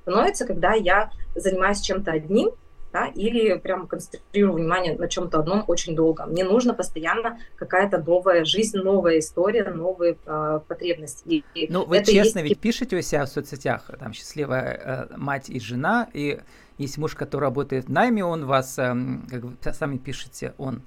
становится, 0.00 0.46
когда 0.46 0.74
я 0.74 1.10
занимаюсь 1.34 1.80
чем-то 1.80 2.12
одним, 2.12 2.50
да, 2.92 3.06
или 3.06 3.56
прям 3.56 3.86
концентрирую 3.86 4.54
внимание 4.54 4.96
на 4.96 5.08
чем-то 5.08 5.40
одном 5.40 5.64
очень 5.66 5.94
долго. 5.94 6.26
Мне 6.26 6.44
нужно 6.44 6.74
постоянно 6.74 7.38
какая-то 7.56 7.98
новая 7.98 8.44
жизнь, 8.44 8.78
новая 8.78 9.18
история, 9.18 9.64
новые 9.70 10.16
э, 10.26 10.60
потребности. 10.66 11.44
И 11.54 11.66
ну, 11.70 11.84
вы 11.84 12.04
честно 12.04 12.40
есть... 12.40 12.50
ведь 12.50 12.58
пишете 12.60 12.96
у 12.96 13.02
себя 13.02 13.26
в 13.26 13.28
соцсетях, 13.28 13.90
там 13.98 14.12
счастливая 14.12 15.08
э, 15.10 15.16
мать 15.16 15.48
и 15.48 15.60
жена, 15.60 16.08
и 16.12 16.40
есть 16.78 16.98
муж, 16.98 17.14
который 17.14 17.44
работает 17.44 17.86
в 17.86 17.90
найме, 17.90 18.24
он 18.24 18.46
вас, 18.46 18.78
э, 18.78 18.94
как 19.30 19.44
вы 19.44 19.56
сами 19.72 19.98
пишете, 19.98 20.54
он 20.58 20.82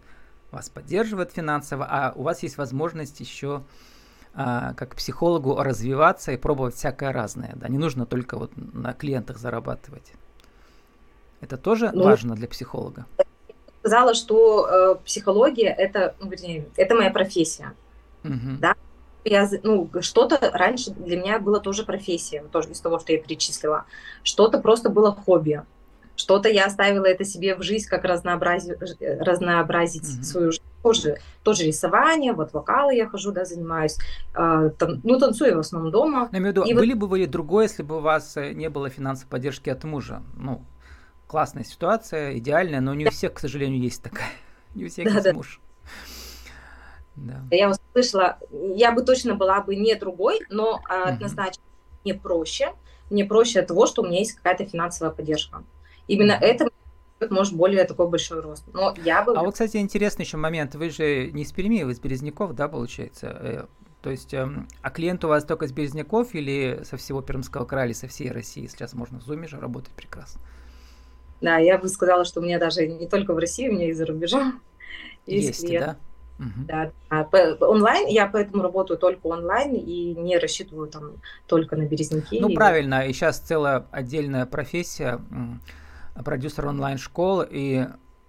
вас 0.52 0.70
поддерживает 0.70 1.32
финансово, 1.32 1.86
а 1.90 2.14
у 2.16 2.24
вас 2.24 2.44
есть 2.44 2.58
возможность 2.58 3.20
еще 3.20 3.64
а, 4.36 4.74
как 4.74 4.96
психологу 4.96 5.62
развиваться 5.62 6.32
и 6.32 6.38
пробовать 6.38 6.74
всякое 6.74 7.12
разное. 7.12 7.54
Да, 7.56 7.68
не 7.68 7.78
нужно 7.78 8.08
только 8.08 8.38
вот 8.38 8.52
на 8.56 8.94
клиентах 8.94 9.38
зарабатывать. 9.38 10.14
Это 11.44 11.58
тоже 11.58 11.92
ну, 11.94 12.04
важно 12.04 12.36
для 12.36 12.48
психолога? 12.48 13.06
Сказала, 13.82 14.14
что 14.14 14.66
э, 14.66 14.96
психология 15.06 15.68
это, 15.68 16.16
ну, 16.22 16.30
вернее, 16.30 16.70
это 16.78 16.96
моя 16.96 17.12
профессия. 17.12 17.74
Угу. 18.24 18.60
Да? 18.62 18.76
Я, 19.26 19.50
ну, 19.62 19.90
что-то 20.00 20.38
раньше 20.54 20.92
для 20.92 21.18
меня 21.18 21.40
было 21.40 21.60
тоже 21.60 21.84
профессия, 21.84 22.44
тоже 22.52 22.72
из 22.72 22.80
того, 22.80 23.00
что 23.00 23.12
я 23.12 23.22
перечислила. 23.22 23.86
Что-то 24.24 24.60
просто 24.60 24.90
было 24.90 25.14
хобби. 25.14 25.64
Что-то 26.16 26.48
я 26.48 26.66
оставила 26.66 27.06
это 27.06 27.26
себе 27.26 27.56
в 27.56 27.64
жизнь, 27.64 27.90
как 27.90 28.06
разнообразить, 28.06 28.78
разнообразить 29.02 30.04
mm-hmm. 30.04 30.24
свою 30.24 30.52
жизнь. 30.52 30.64
Тоже, 30.82 31.18
тоже 31.44 31.64
рисование, 31.64 32.34
вот 32.34 32.54
вокалы 32.54 32.96
я 32.96 33.08
хожу, 33.08 33.32
да, 33.32 33.46
занимаюсь. 33.46 33.98
Э, 34.36 34.70
там, 34.78 35.02
ну, 35.04 35.20
танцую 35.20 35.56
в 35.56 35.60
основном 35.60 35.92
дома. 35.92 36.30
Я 36.32 36.40
имею 36.40 36.54
в 36.54 36.58
виду, 36.58 36.66
и 36.66 36.74
были 36.74 36.94
вот... 36.94 37.00
бы 37.00 37.08
вы 37.08 37.26
другой, 37.26 37.66
если 37.66 37.84
бы 37.84 37.98
у 37.98 38.00
вас 38.00 38.38
э, 38.38 38.54
не 38.54 38.70
было 38.70 38.90
финансовой 38.90 39.30
поддержки 39.30 39.70
от 39.70 39.84
мужа? 39.86 40.22
Ну, 40.36 40.62
классная 41.34 41.64
ситуация, 41.64 42.38
идеальная, 42.38 42.80
но 42.80 42.94
не 42.94 43.08
у 43.08 43.10
всех, 43.10 43.34
к 43.34 43.40
сожалению, 43.40 43.82
есть 43.82 44.04
такая. 44.04 44.30
Не 44.76 44.86
у 44.86 44.88
всех 44.88 45.06
да, 45.06 45.14
есть 45.14 45.24
да. 45.24 45.34
муж. 45.34 45.60
Да. 47.16 47.42
Я 47.50 47.72
услышала, 47.72 48.38
я 48.52 48.92
бы 48.92 49.02
точно 49.02 49.34
была 49.34 49.62
бы 49.62 49.76
не 49.76 49.96
другой, 49.96 50.42
но 50.52 50.76
угу. 50.76 50.84
однозначно 50.88 51.64
мне 52.04 52.14
проще. 52.14 52.74
Мне 53.10 53.26
проще 53.26 53.62
от 53.62 53.68
того, 53.68 53.88
что 53.88 54.04
у 54.04 54.06
меня 54.06 54.20
есть 54.20 54.34
какая-то 54.34 54.66
финансовая 54.66 55.12
поддержка. 55.12 55.64
Именно 56.08 56.34
это 56.34 56.70
может 57.32 57.56
более 57.56 57.84
такой 57.86 58.08
большой 58.10 58.42
рост. 58.42 58.66
Но 58.72 58.94
я 59.04 59.24
бы... 59.24 59.36
А 59.36 59.42
вот, 59.42 59.54
кстати, 59.54 59.78
интересный 59.78 60.26
еще 60.26 60.38
момент. 60.38 60.76
Вы 60.76 60.92
же 60.92 61.32
не 61.32 61.42
из 61.42 61.52
Перми, 61.52 61.82
вы 61.82 61.94
из 61.94 62.00
Березняков, 62.00 62.54
да, 62.54 62.68
получается? 62.68 63.28
Э, 63.42 63.66
то 64.04 64.12
есть, 64.12 64.36
эм, 64.36 64.68
а 64.84 64.92
клиент 64.92 65.26
у 65.26 65.30
вас 65.30 65.46
только 65.46 65.66
из 65.66 65.72
Березняков 65.72 66.36
или 66.36 66.82
со 66.84 66.96
всего 66.98 67.24
Пермского 67.24 67.66
края, 67.66 67.88
или 67.88 67.94
со 67.94 68.08
всей 68.08 68.30
России? 68.30 68.68
Сейчас 68.68 68.94
можно 68.94 69.20
в 69.20 69.24
Зуме 69.24 69.48
же 69.48 69.60
работать 69.60 69.94
прекрасно. 69.96 70.40
Да, 71.44 71.58
я 71.58 71.78
бы 71.78 71.90
сказала, 71.90 72.24
что 72.24 72.40
у 72.40 72.44
меня 72.44 72.58
даже 72.58 72.88
не 72.88 73.06
только 73.06 73.34
в 73.34 73.38
России, 73.38 73.68
у 73.68 73.74
меня 73.74 73.90
и 73.90 73.92
за 73.94 74.06
рубежом 74.06 74.62
есть, 75.26 75.62
есть 75.64 75.80
да? 75.80 75.98
Да, 76.68 76.92
да. 77.10 77.58
Онлайн, 77.60 78.08
я 78.08 78.28
поэтому 78.28 78.64
работаю 78.64 78.98
только 78.98 79.28
онлайн 79.28 79.76
и 79.76 80.16
не 80.16 80.38
рассчитываю 80.38 80.88
там 80.88 81.22
только 81.46 81.76
на 81.76 81.86
березняки. 81.86 82.40
Ну, 82.40 82.54
правильно, 82.54 83.06
и 83.06 83.12
сейчас 83.12 83.40
целая 83.40 83.86
отдельная 83.92 84.46
профессия, 84.46 85.20
продюсер 86.24 86.66
онлайн-школ, 86.66 87.44
и 87.50 87.88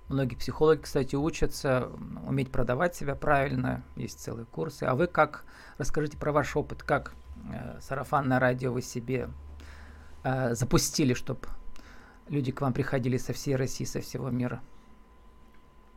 многие 0.08 0.34
психологи, 0.34 0.80
кстати, 0.80 1.14
учатся 1.14 1.88
уметь 2.26 2.50
продавать 2.50 2.96
себя 2.96 3.14
правильно, 3.14 3.84
есть 3.94 4.20
целые 4.20 4.46
курсы. 4.46 4.82
А 4.84 4.96
вы 4.96 5.06
как, 5.06 5.44
расскажите 5.78 6.18
про 6.18 6.32
ваш 6.32 6.56
опыт, 6.56 6.82
как 6.82 7.14
э, 7.52 7.78
сарафанное 7.80 8.40
радио 8.40 8.72
вы 8.72 8.82
себе 8.82 9.28
э, 10.24 10.54
запустили, 10.54 11.14
чтобы 11.14 11.46
люди 12.28 12.52
к 12.52 12.60
вам 12.60 12.72
приходили 12.72 13.16
со 13.16 13.32
всей 13.32 13.56
России, 13.56 13.84
со 13.84 14.00
всего 14.00 14.30
мира? 14.30 14.62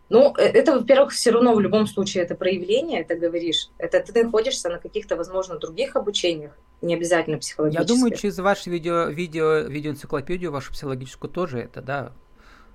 Ну, 0.10 0.34
э, 0.38 0.44
это, 0.44 0.74
во-первых, 0.80 1.12
все 1.12 1.32
равно 1.32 1.54
в 1.54 1.60
любом 1.60 1.88
случае 1.88 2.24
это 2.24 2.36
проявление, 2.36 3.02
это 3.02 3.16
говоришь. 3.16 3.70
Это 3.78 4.00
ты 4.00 4.24
находишься 4.24 4.70
на 4.70 4.80
каких-то, 4.80 5.16
возможно, 5.16 5.58
других 5.58 5.96
обучениях, 5.96 6.58
не 6.82 6.96
обязательно 6.96 7.38
психологических. 7.38 7.90
Я 7.90 7.96
думаю, 7.96 8.16
через 8.16 8.38
ваше 8.40 8.70
видео, 8.70 9.06
видео, 9.06 9.60
видеоэнциклопедию, 9.60 10.52
вашу 10.52 10.72
психологическую 10.72 11.30
тоже 11.30 11.60
это, 11.60 11.82
да, 11.82 12.14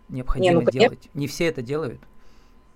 необходимо 0.09 0.61
не, 0.61 0.65
ну, 0.65 0.71
делать. 0.71 1.09
Не 1.15 1.27
все 1.27 1.47
это 1.47 1.63
делают. 1.63 2.01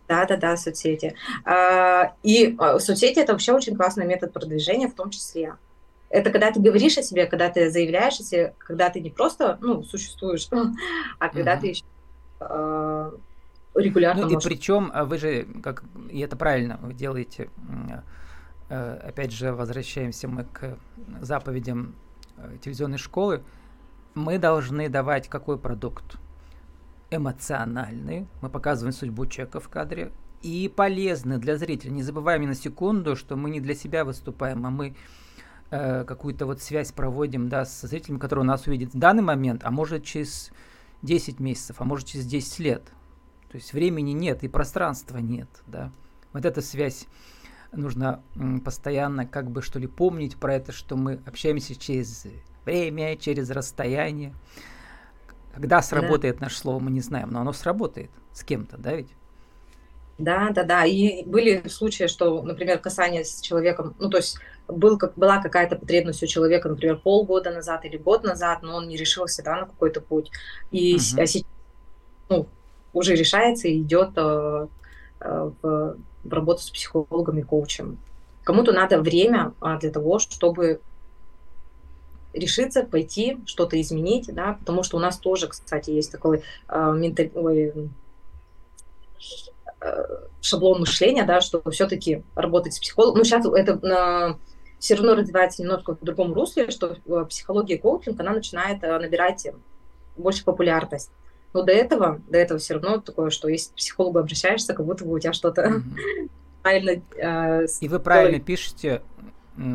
Да, 0.08 0.24
да, 0.24 0.36
да, 0.36 0.56
соцсети. 0.56 1.14
А, 1.44 2.14
и 2.22 2.54
а, 2.58 2.78
соцсети 2.78 3.18
это 3.18 3.32
вообще 3.32 3.52
очень 3.52 3.76
классный 3.76 4.06
метод 4.06 4.32
продвижения, 4.32 4.88
в 4.88 4.94
том 4.94 5.10
числе. 5.10 5.56
Это 6.08 6.30
когда 6.30 6.52
ты 6.52 6.60
говоришь 6.60 6.98
о 6.98 7.02
себе, 7.02 7.26
когда 7.26 7.48
ты 7.48 7.70
заявляешь 7.70 8.20
о 8.20 8.22
себе, 8.22 8.54
когда 8.58 8.90
ты 8.90 9.00
не 9.00 9.10
просто 9.10 9.58
ну, 9.60 9.82
существуешь, 9.82 10.48
а 11.18 11.28
когда 11.28 11.56
ты 11.56 11.68
еще 11.68 11.84
э, 12.40 13.10
регулярно. 13.74 14.22
Ну 14.22 14.32
можешь... 14.32 14.44
и 14.44 14.48
причем 14.48 14.90
а, 14.94 15.04
вы 15.04 15.18
же, 15.18 15.46
как 15.62 15.82
и 16.10 16.20
это 16.20 16.36
правильно, 16.36 16.78
вы 16.80 16.94
делаете, 16.94 17.50
э, 18.68 19.00
опять 19.08 19.32
же, 19.32 19.52
возвращаемся 19.52 20.28
мы 20.28 20.44
к 20.44 20.78
заповедям 21.20 21.94
э, 22.36 22.56
телевизионной 22.62 22.98
школы, 22.98 23.42
мы 24.14 24.38
должны 24.38 24.88
давать 24.88 25.28
какой 25.28 25.58
продукт? 25.58 26.16
Эмоциональный, 27.08 28.26
мы 28.42 28.48
показываем 28.48 28.92
судьбу 28.92 29.26
человека 29.26 29.60
в 29.60 29.68
кадре, 29.68 30.10
и 30.42 30.68
полезный 30.74 31.38
для 31.38 31.56
зрителя. 31.56 31.90
Не 31.90 32.02
забываем 32.02 32.42
ни 32.42 32.46
на 32.46 32.54
секунду, 32.54 33.16
что 33.16 33.36
мы 33.36 33.50
не 33.50 33.60
для 33.60 33.74
себя 33.74 34.04
выступаем, 34.04 34.66
а 34.66 34.70
мы 34.70 34.96
э, 35.70 36.04
какую-то 36.04 36.46
вот 36.46 36.60
связь 36.60 36.92
проводим, 36.92 37.48
да, 37.48 37.64
с 37.64 37.86
зрителем, 37.86 38.18
который 38.18 38.44
нас 38.44 38.66
увидит 38.66 38.94
в 38.94 38.98
данный 38.98 39.22
момент, 39.22 39.62
а 39.64 39.70
может 39.70 40.04
через 40.04 40.50
10 41.02 41.40
месяцев, 41.40 41.76
а 41.78 41.84
может 41.84 42.06
через 42.06 42.26
10 42.26 42.58
лет. 42.60 42.82
То 43.50 43.56
есть 43.56 43.72
времени 43.72 44.12
нет 44.12 44.44
и 44.44 44.48
пространства 44.48 45.18
нет, 45.18 45.48
да. 45.66 45.92
Вот 46.32 46.44
эта 46.44 46.60
связь 46.60 47.06
нужно 47.72 48.22
постоянно 48.64 49.26
как 49.26 49.50
бы 49.50 49.62
что 49.62 49.78
ли 49.78 49.86
помнить 49.86 50.36
про 50.36 50.54
это, 50.54 50.72
что 50.72 50.96
мы 50.96 51.20
общаемся 51.26 51.74
через 51.74 52.26
время, 52.64 53.16
через 53.16 53.50
расстояние. 53.50 54.34
Когда 55.54 55.80
сработает 55.80 56.38
да. 56.38 56.46
наше 56.46 56.58
слово, 56.58 56.80
мы 56.80 56.90
не 56.90 57.00
знаем, 57.00 57.30
но 57.30 57.40
оно 57.40 57.52
сработает 57.52 58.10
с 58.32 58.44
кем-то, 58.44 58.76
да 58.76 58.94
ведь? 58.94 59.08
Да, 60.18 60.50
да, 60.50 60.64
да. 60.64 60.84
И 60.84 61.24
были 61.24 61.68
случаи, 61.68 62.06
что, 62.06 62.42
например, 62.42 62.78
касание 62.78 63.24
с 63.24 63.40
человеком, 63.40 63.94
ну, 63.98 64.08
то 64.08 64.16
есть 64.16 64.38
был, 64.66 64.98
как, 64.98 65.14
была 65.14 65.42
какая-то 65.42 65.76
потребность 65.76 66.22
у 66.22 66.26
человека, 66.26 66.68
например, 66.68 66.96
полгода 66.96 67.50
назад 67.50 67.84
или 67.84 67.96
год 67.96 68.24
назад, 68.24 68.62
но 68.62 68.76
он 68.76 68.88
не 68.88 68.96
решился 68.96 69.42
да, 69.42 69.60
на 69.60 69.66
какой-то 69.66 70.00
путь. 70.00 70.30
И 70.70 70.96
uh-huh. 70.96 71.22
а 71.22 71.26
сейчас 71.26 71.48
ну, 72.28 72.48
уже 72.92 73.14
решается 73.14 73.68
и 73.68 73.80
идет 73.80 74.10
э, 74.16 74.66
э, 75.20 75.50
в, 75.62 75.96
в 76.24 76.32
работу 76.32 76.62
с 76.62 76.70
психологом 76.70 77.38
и 77.38 77.42
коучем. 77.42 77.98
Кому-то 78.42 78.72
надо 78.72 79.00
время 79.00 79.52
а, 79.60 79.78
для 79.78 79.90
того, 79.90 80.18
чтобы 80.18 80.80
решиться, 82.32 82.84
пойти, 82.84 83.38
что-то 83.46 83.80
изменить, 83.80 84.32
да, 84.32 84.56
потому 84.58 84.82
что 84.82 84.96
у 84.96 85.00
нас 85.00 85.18
тоже, 85.18 85.48
кстати, 85.48 85.90
есть 85.90 86.12
такой 86.12 86.42
э, 86.68 86.92
менталь... 86.96 87.30
Ой, 87.34 87.90
шаблон 90.40 90.80
мышления, 90.80 91.24
да, 91.24 91.40
что 91.40 91.62
все-таки 91.70 92.22
работать 92.34 92.74
с 92.74 92.78
психологом, 92.78 93.18
ну, 93.18 93.24
сейчас 93.24 93.46
это 93.46 93.78
на 93.86 94.38
все 94.78 94.94
равно 94.94 95.14
развивается 95.14 95.62
немножко 95.62 95.96
в 95.96 96.04
другом 96.04 96.34
русле, 96.34 96.70
что 96.70 96.96
психология 97.28 97.78
коучинг, 97.78 98.20
она 98.20 98.32
начинает 98.32 98.82
набирать 98.82 99.46
больше 100.16 100.44
популярность. 100.44 101.10
Но 101.52 101.62
до 101.62 101.72
этого, 101.72 102.20
до 102.28 102.38
этого 102.38 102.58
все 102.60 102.74
равно 102.74 102.98
такое, 102.98 103.30
что 103.30 103.48
если 103.48 103.72
к 103.72 103.76
психологу 103.76 104.18
обращаешься, 104.18 104.74
как 104.74 104.84
будто 104.84 105.04
бы 105.04 105.12
у 105.14 105.18
тебя 105.18 105.32
что-то 105.32 105.62
mm-hmm. 105.62 106.30
правильно... 106.62 107.02
Э, 107.16 107.66
И 107.80 107.88
вы 107.88 107.98
правильно 107.98 108.40
пишете, 108.40 109.02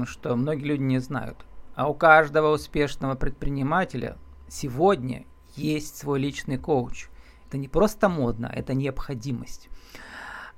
что 0.06 0.36
многие 0.36 0.66
люди 0.66 0.84
не 0.84 1.00
знают. 1.00 1.38
А 1.74 1.90
у 1.90 1.94
каждого 1.94 2.54
успешного 2.54 3.16
предпринимателя 3.16 4.18
сегодня 4.48 5.26
есть 5.56 5.98
свой 5.98 6.20
личный 6.20 6.58
коуч. 6.58 7.08
Это 7.52 7.58
не 7.58 7.68
просто 7.68 8.08
модно, 8.08 8.50
это 8.56 8.74
необходимость. 8.74 9.68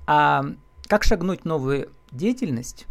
А 0.05 0.45
как 0.87 1.03
шагнуть 1.03 1.41
в 1.41 1.45
новую 1.45 1.89
деятельность, 2.11 2.85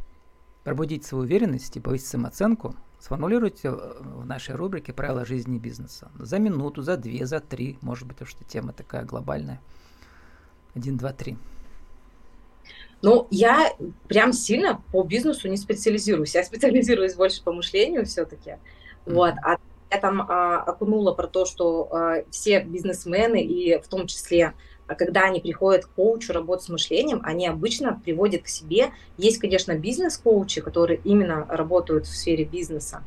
пробудить 0.65 1.05
свою 1.05 1.23
уверенность 1.23 1.77
и 1.77 1.81
повысить 1.81 2.09
самооценку, 2.09 2.75
сформулируйте 2.99 3.71
в 3.71 4.27
нашей 4.27 4.57
рубрике 4.57 4.93
«Правила 4.93 5.25
жизни 5.25 5.59
и 5.59 5.61
бизнеса». 5.61 6.11
За 6.19 6.41
минуту, 6.41 6.83
за 6.83 6.97
две, 6.97 7.25
за 7.27 7.39
три, 7.39 7.79
может 7.81 8.09
быть, 8.09 8.17
потому 8.17 8.29
что 8.29 8.43
тема 8.43 8.73
такая 8.73 9.05
глобальная. 9.05 9.61
Один, 10.75 10.97
два, 10.97 11.13
три. 11.13 11.39
Ну, 13.03 13.29
я 13.31 13.73
прям 14.09 14.33
сильно 14.33 14.83
по 14.91 15.05
бизнесу 15.05 15.47
не 15.47 15.57
специализируюсь. 15.57 16.35
Я 16.35 16.43
специализируюсь 16.43 17.15
больше 17.15 17.41
по 17.45 17.53
мышлению 17.53 18.05
все-таки. 18.05 18.51
Mm-hmm. 18.51 19.15
Вот. 19.15 19.35
А 19.45 19.59
я 19.93 19.99
там 19.99 20.23
а, 20.23 20.63
окунула 20.63 21.13
про 21.13 21.27
то, 21.27 21.45
что 21.45 21.89
а, 21.93 22.25
все 22.31 22.61
бизнесмены 22.61 23.43
и 23.43 23.79
в 23.79 23.89
том 23.89 24.07
числе 24.07 24.55
когда 24.87 25.23
они 25.23 25.41
приходят 25.41 25.87
к 25.87 25.91
коучу 25.91 26.33
работать 26.33 26.67
с 26.67 26.69
мышлением, 26.69 27.21
они 27.25 27.47
обычно 27.47 28.01
приводят 28.05 28.43
к 28.43 28.49
себе. 28.49 28.91
Есть, 29.17 29.39
конечно, 29.39 29.75
бизнес-коучи, 29.75 30.61
которые 30.61 31.01
именно 31.05 31.47
работают 31.49 32.07
в 32.07 32.15
сфере 32.15 32.45
бизнеса, 32.45 33.05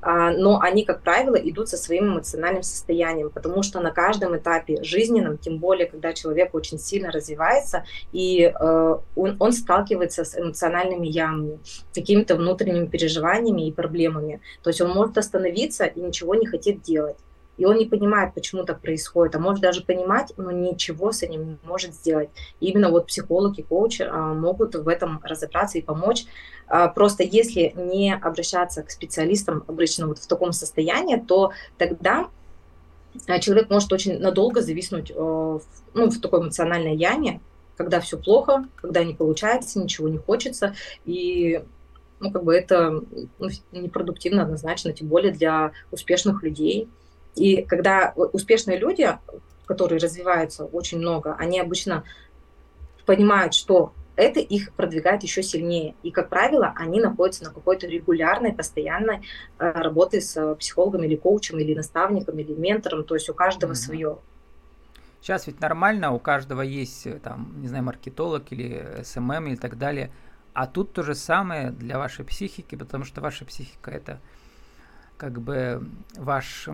а, 0.00 0.30
но 0.30 0.60
они, 0.60 0.84
как 0.84 1.02
правило, 1.02 1.36
идут 1.36 1.68
со 1.68 1.76
своим 1.76 2.14
эмоциональным 2.14 2.62
состоянием, 2.62 3.30
потому 3.30 3.62
что 3.62 3.80
на 3.80 3.90
каждом 3.90 4.36
этапе 4.36 4.82
жизненном, 4.82 5.38
тем 5.38 5.58
более, 5.58 5.86
когда 5.86 6.12
человек 6.12 6.54
очень 6.54 6.78
сильно 6.78 7.10
развивается, 7.10 7.84
и 8.12 8.42
э, 8.42 8.98
он, 9.16 9.36
он 9.38 9.52
сталкивается 9.52 10.24
с 10.24 10.38
эмоциональными 10.38 11.06
ямами, 11.06 11.58
какими-то 11.94 12.36
внутренними 12.36 12.86
переживаниями 12.86 13.66
и 13.66 13.72
проблемами. 13.72 14.40
То 14.62 14.70
есть 14.70 14.80
он 14.80 14.90
может 14.90 15.18
остановиться 15.18 15.84
и 15.84 16.00
ничего 16.00 16.34
не 16.34 16.46
хотеть 16.46 16.82
делать 16.82 17.16
и 17.58 17.64
он 17.64 17.76
не 17.76 17.84
понимает, 17.84 18.34
почему 18.34 18.64
так 18.64 18.80
происходит, 18.80 19.34
а 19.34 19.40
может 19.40 19.60
даже 19.60 19.82
понимать, 19.82 20.32
но 20.36 20.50
ничего 20.50 21.12
с 21.12 21.22
этим 21.22 21.44
не 21.44 21.58
может 21.64 21.92
сделать. 21.92 22.30
И 22.60 22.70
именно 22.70 22.88
вот 22.88 23.08
психологи, 23.08 23.62
коучи 23.62 24.02
а, 24.02 24.32
могут 24.32 24.76
в 24.76 24.88
этом 24.88 25.20
разобраться 25.22 25.76
и 25.76 25.82
помочь. 25.82 26.24
А, 26.68 26.88
просто 26.88 27.24
если 27.24 27.74
не 27.76 28.14
обращаться 28.14 28.82
к 28.82 28.90
специалистам 28.90 29.64
обычно 29.66 30.06
вот 30.06 30.18
в 30.18 30.26
таком 30.28 30.52
состоянии, 30.52 31.16
то 31.16 31.52
тогда 31.76 32.28
а, 33.26 33.40
человек 33.40 33.70
может 33.70 33.92
очень 33.92 34.18
надолго 34.20 34.62
зависнуть 34.62 35.12
ну, 35.14 35.60
в 35.94 36.20
такой 36.20 36.40
эмоциональной 36.40 36.94
яме, 36.94 37.40
когда 37.76 38.00
все 38.00 38.16
плохо, 38.16 38.66
когда 38.76 39.02
не 39.02 39.14
получается, 39.14 39.80
ничего 39.80 40.08
не 40.08 40.18
хочется, 40.18 40.74
и 41.04 41.64
ну, 42.20 42.30
как 42.30 42.44
бы 42.44 42.54
это 42.54 43.02
ну, 43.38 43.48
непродуктивно 43.72 44.42
однозначно, 44.42 44.92
тем 44.92 45.08
более 45.08 45.32
для 45.32 45.72
успешных 45.90 46.42
людей. 46.42 46.88
И 47.34 47.62
когда 47.62 48.12
успешные 48.14 48.78
люди, 48.78 49.08
которые 49.66 49.98
развиваются 50.00 50.64
очень 50.64 50.98
много, 50.98 51.34
они 51.38 51.60
обычно 51.60 52.04
понимают, 53.06 53.54
что 53.54 53.92
это 54.18 54.40
их 54.40 54.72
продвигает 54.72 55.22
еще 55.22 55.44
сильнее. 55.44 55.94
И, 56.02 56.10
как 56.10 56.28
правило, 56.28 56.72
они 56.76 57.00
находятся 57.00 57.44
на 57.44 57.50
какой-то 57.50 57.86
регулярной, 57.86 58.52
постоянной 58.52 59.20
э, 59.58 59.70
работе 59.70 60.20
с 60.20 60.56
психологом 60.56 61.04
или 61.04 61.14
коучем, 61.14 61.60
или 61.60 61.72
наставником, 61.72 62.36
или 62.38 62.52
ментором. 62.52 63.04
То 63.04 63.14
есть 63.14 63.30
у 63.30 63.34
каждого 63.34 63.72
mm-hmm. 63.72 63.74
свое. 63.76 64.18
Сейчас 65.20 65.46
ведь 65.46 65.60
нормально, 65.60 66.12
у 66.12 66.18
каждого 66.18 66.62
есть, 66.62 67.06
э, 67.06 67.20
там, 67.20 67.54
не 67.60 67.68
знаю, 67.68 67.84
маркетолог 67.84 68.50
или 68.50 69.02
SMM 69.04 69.48
и 69.48 69.56
так 69.56 69.78
далее. 69.78 70.10
А 70.52 70.66
тут 70.66 70.92
то 70.92 71.04
же 71.04 71.14
самое 71.14 71.70
для 71.70 71.96
вашей 71.98 72.24
психики, 72.24 72.74
потому 72.74 73.04
что 73.04 73.20
ваша 73.20 73.44
психика 73.44 73.92
это 73.92 74.20
как 75.16 75.40
бы 75.40 75.88
ваш 76.16 76.68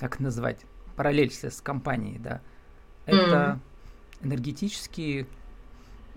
как 0.00 0.18
назвать, 0.18 0.64
параллель 0.96 1.30
с 1.30 1.60
компанией, 1.60 2.18
да, 2.18 2.40
это 3.04 3.60
mm. 4.22 4.26
энергетический 4.26 5.26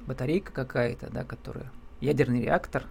батарейка 0.08 0.52
какая-то, 0.54 1.12
да, 1.12 1.24
которая, 1.24 1.72
ядерный 2.00 2.42
реактор, 2.42 2.86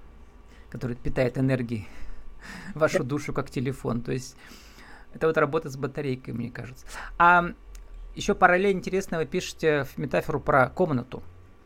который 0.71 0.95
питает 0.97 1.39
энергией 1.39 1.89
вашу 2.75 3.05
душу 3.05 3.33
как 3.33 3.51
телефон. 3.51 4.03
То 4.03 4.13
есть 4.13 4.37
это 5.15 5.27
вот 5.27 5.37
работа 5.39 5.71
с 5.71 5.77
батарейкой, 5.77 6.35
мне 6.35 6.51
кажется. 6.51 6.87
А 7.19 7.53
еще 8.15 8.35
параллель 8.35 8.73
интересно, 8.73 9.19
вы 9.19 9.27
пишете 9.27 9.85
в 9.85 9.99
метафору 9.99 10.41
про 10.41 10.69
комнату. 10.69 11.23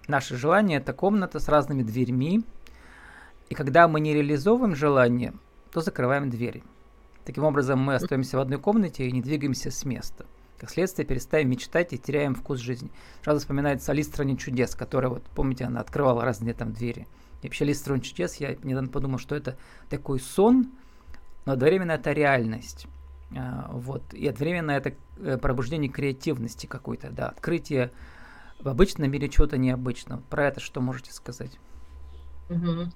Наше 0.07 0.37
желание– 0.37 0.79
это 0.81 0.93
комната 0.93 1.41
с 1.41 1.49
разными 1.49 1.83
дверьми. 1.83 2.45
И 3.49 3.55
когда 3.55 3.89
мы 3.89 3.99
не 3.99 4.15
реализовываем 4.15 4.77
желание, 4.77 5.33
то 5.73 5.81
закрываем 5.81 6.31
двери. 6.31 6.63
Таким 7.27 7.43
образом, 7.43 7.81
мы 7.81 7.97
остаемся 7.97 8.37
в 8.37 8.41
одной 8.41 8.61
комнате 8.61 9.07
и 9.07 9.11
не 9.13 9.21
двигаемся 9.21 9.73
с 9.73 9.85
места. 9.85 10.27
Как 10.59 10.71
следствие, 10.71 11.05
перестаем 11.05 11.51
мечтать 11.51 11.93
и 11.93 11.99
теряем 11.99 12.37
вкус 12.37 12.61
жизни. 12.61 12.91
Сразу 13.25 13.41
вспоминается 13.41 13.91
Алиса 13.91 14.11
в 14.11 14.13
стране 14.15 14.37
чудес, 14.37 14.77
которая, 14.77 15.11
вот, 15.11 15.25
помните, 15.35 15.65
она 15.65 15.81
открывала 15.81 16.25
разные 16.25 16.55
там 16.55 16.73
двери. 16.73 17.09
И 17.43 17.49
вообще 17.49 17.65
Алиса 17.65 17.81
в 17.81 17.83
стране 17.83 18.01
чудес, 18.03 18.37
я 18.37 18.55
недавно 18.63 18.89
подумал, 18.89 19.19
что 19.19 19.35
это 19.35 19.59
такой 19.91 20.21
сон, 20.21 20.71
но 21.47 21.53
одновременно 21.53 21.93
это 21.93 22.13
реальность. 22.13 22.87
А, 23.37 23.71
вот. 23.73 24.15
И 24.15 24.27
одновременно 24.29 24.71
это 24.71 24.95
э, 25.19 25.37
пробуждение 25.37 25.91
креативности 25.91 26.67
какой-то, 26.67 27.11
да, 27.11 27.29
открытие 27.29 27.91
в 28.61 28.69
обычном 28.69 29.11
мире 29.11 29.29
чего-то 29.29 29.59
необычного. 29.59 30.23
Про 30.31 30.47
это 30.47 30.61
что 30.61 30.81
можете 30.81 31.13
сказать? 31.13 31.59
Угу. 32.49 32.93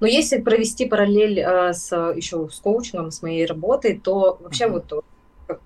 Но 0.00 0.06
если 0.06 0.40
провести 0.40 0.86
параллель 0.86 1.40
э, 1.40 1.72
с 1.72 1.94
еще 2.14 2.48
с 2.50 2.58
коучингом, 2.58 3.10
с 3.10 3.22
моей 3.22 3.46
работой, 3.46 3.98
то 3.98 4.38
вообще 4.40 4.64
mm-hmm. 4.64 4.84
вот 4.88 5.04
как, 5.46 5.60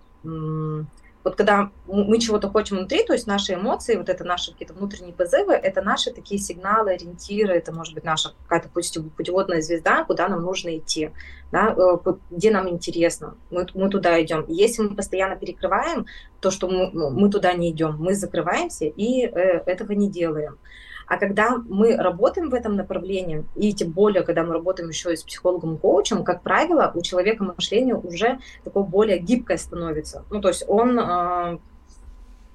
вот 1.24 1.36
когда 1.36 1.70
мы 1.86 2.18
чего-то 2.18 2.50
хотим 2.50 2.76
внутри, 2.76 3.02
то 3.02 3.14
есть 3.14 3.26
наши 3.26 3.54
эмоции, 3.54 3.96
вот 3.96 4.10
это 4.10 4.24
наши 4.24 4.52
какие-то 4.52 4.74
внутренние 4.74 5.14
позывы, 5.14 5.54
это 5.54 5.80
наши 5.80 6.12
такие 6.12 6.38
сигналы, 6.38 6.92
ориентиры, 6.92 7.54
это 7.54 7.72
может 7.72 7.94
быть 7.94 8.04
наша 8.04 8.34
какая-то 8.46 8.68
путеводная 8.68 9.62
звезда, 9.62 10.04
куда 10.04 10.28
нам 10.28 10.42
нужно 10.42 10.76
идти, 10.76 11.10
да, 11.50 11.74
э, 11.74 12.12
где 12.30 12.50
нам 12.50 12.68
интересно, 12.68 13.36
мы, 13.50 13.66
мы 13.72 13.88
туда 13.88 14.20
идем. 14.22 14.44
Если 14.48 14.82
мы 14.82 14.94
постоянно 14.94 15.36
перекрываем 15.36 16.04
то, 16.40 16.50
что 16.50 16.68
мы, 16.68 16.90
ну, 16.92 17.08
мы 17.08 17.30
туда 17.30 17.54
не 17.54 17.70
идем, 17.70 17.96
мы 17.98 18.14
закрываемся 18.14 18.84
и 18.84 19.24
э, 19.24 19.62
этого 19.64 19.92
не 19.92 20.10
делаем. 20.10 20.58
А 21.06 21.16
когда 21.16 21.56
мы 21.56 21.96
работаем 21.96 22.50
в 22.50 22.54
этом 22.54 22.76
направлении, 22.76 23.44
и 23.54 23.72
тем 23.72 23.90
более, 23.90 24.22
когда 24.22 24.42
мы 24.42 24.52
работаем 24.52 24.88
еще 24.88 25.12
и 25.12 25.16
с 25.16 25.22
психологом 25.22 25.76
коучем, 25.78 26.24
как 26.24 26.42
правило, 26.42 26.90
у 26.94 27.02
человека 27.02 27.44
мышление 27.44 27.96
уже 27.96 28.38
такое 28.64 28.84
более 28.84 29.18
гибкое 29.18 29.58
становится. 29.58 30.24
Ну, 30.30 30.40
то 30.40 30.48
есть 30.48 30.64
он 30.66 30.98
э, 30.98 31.58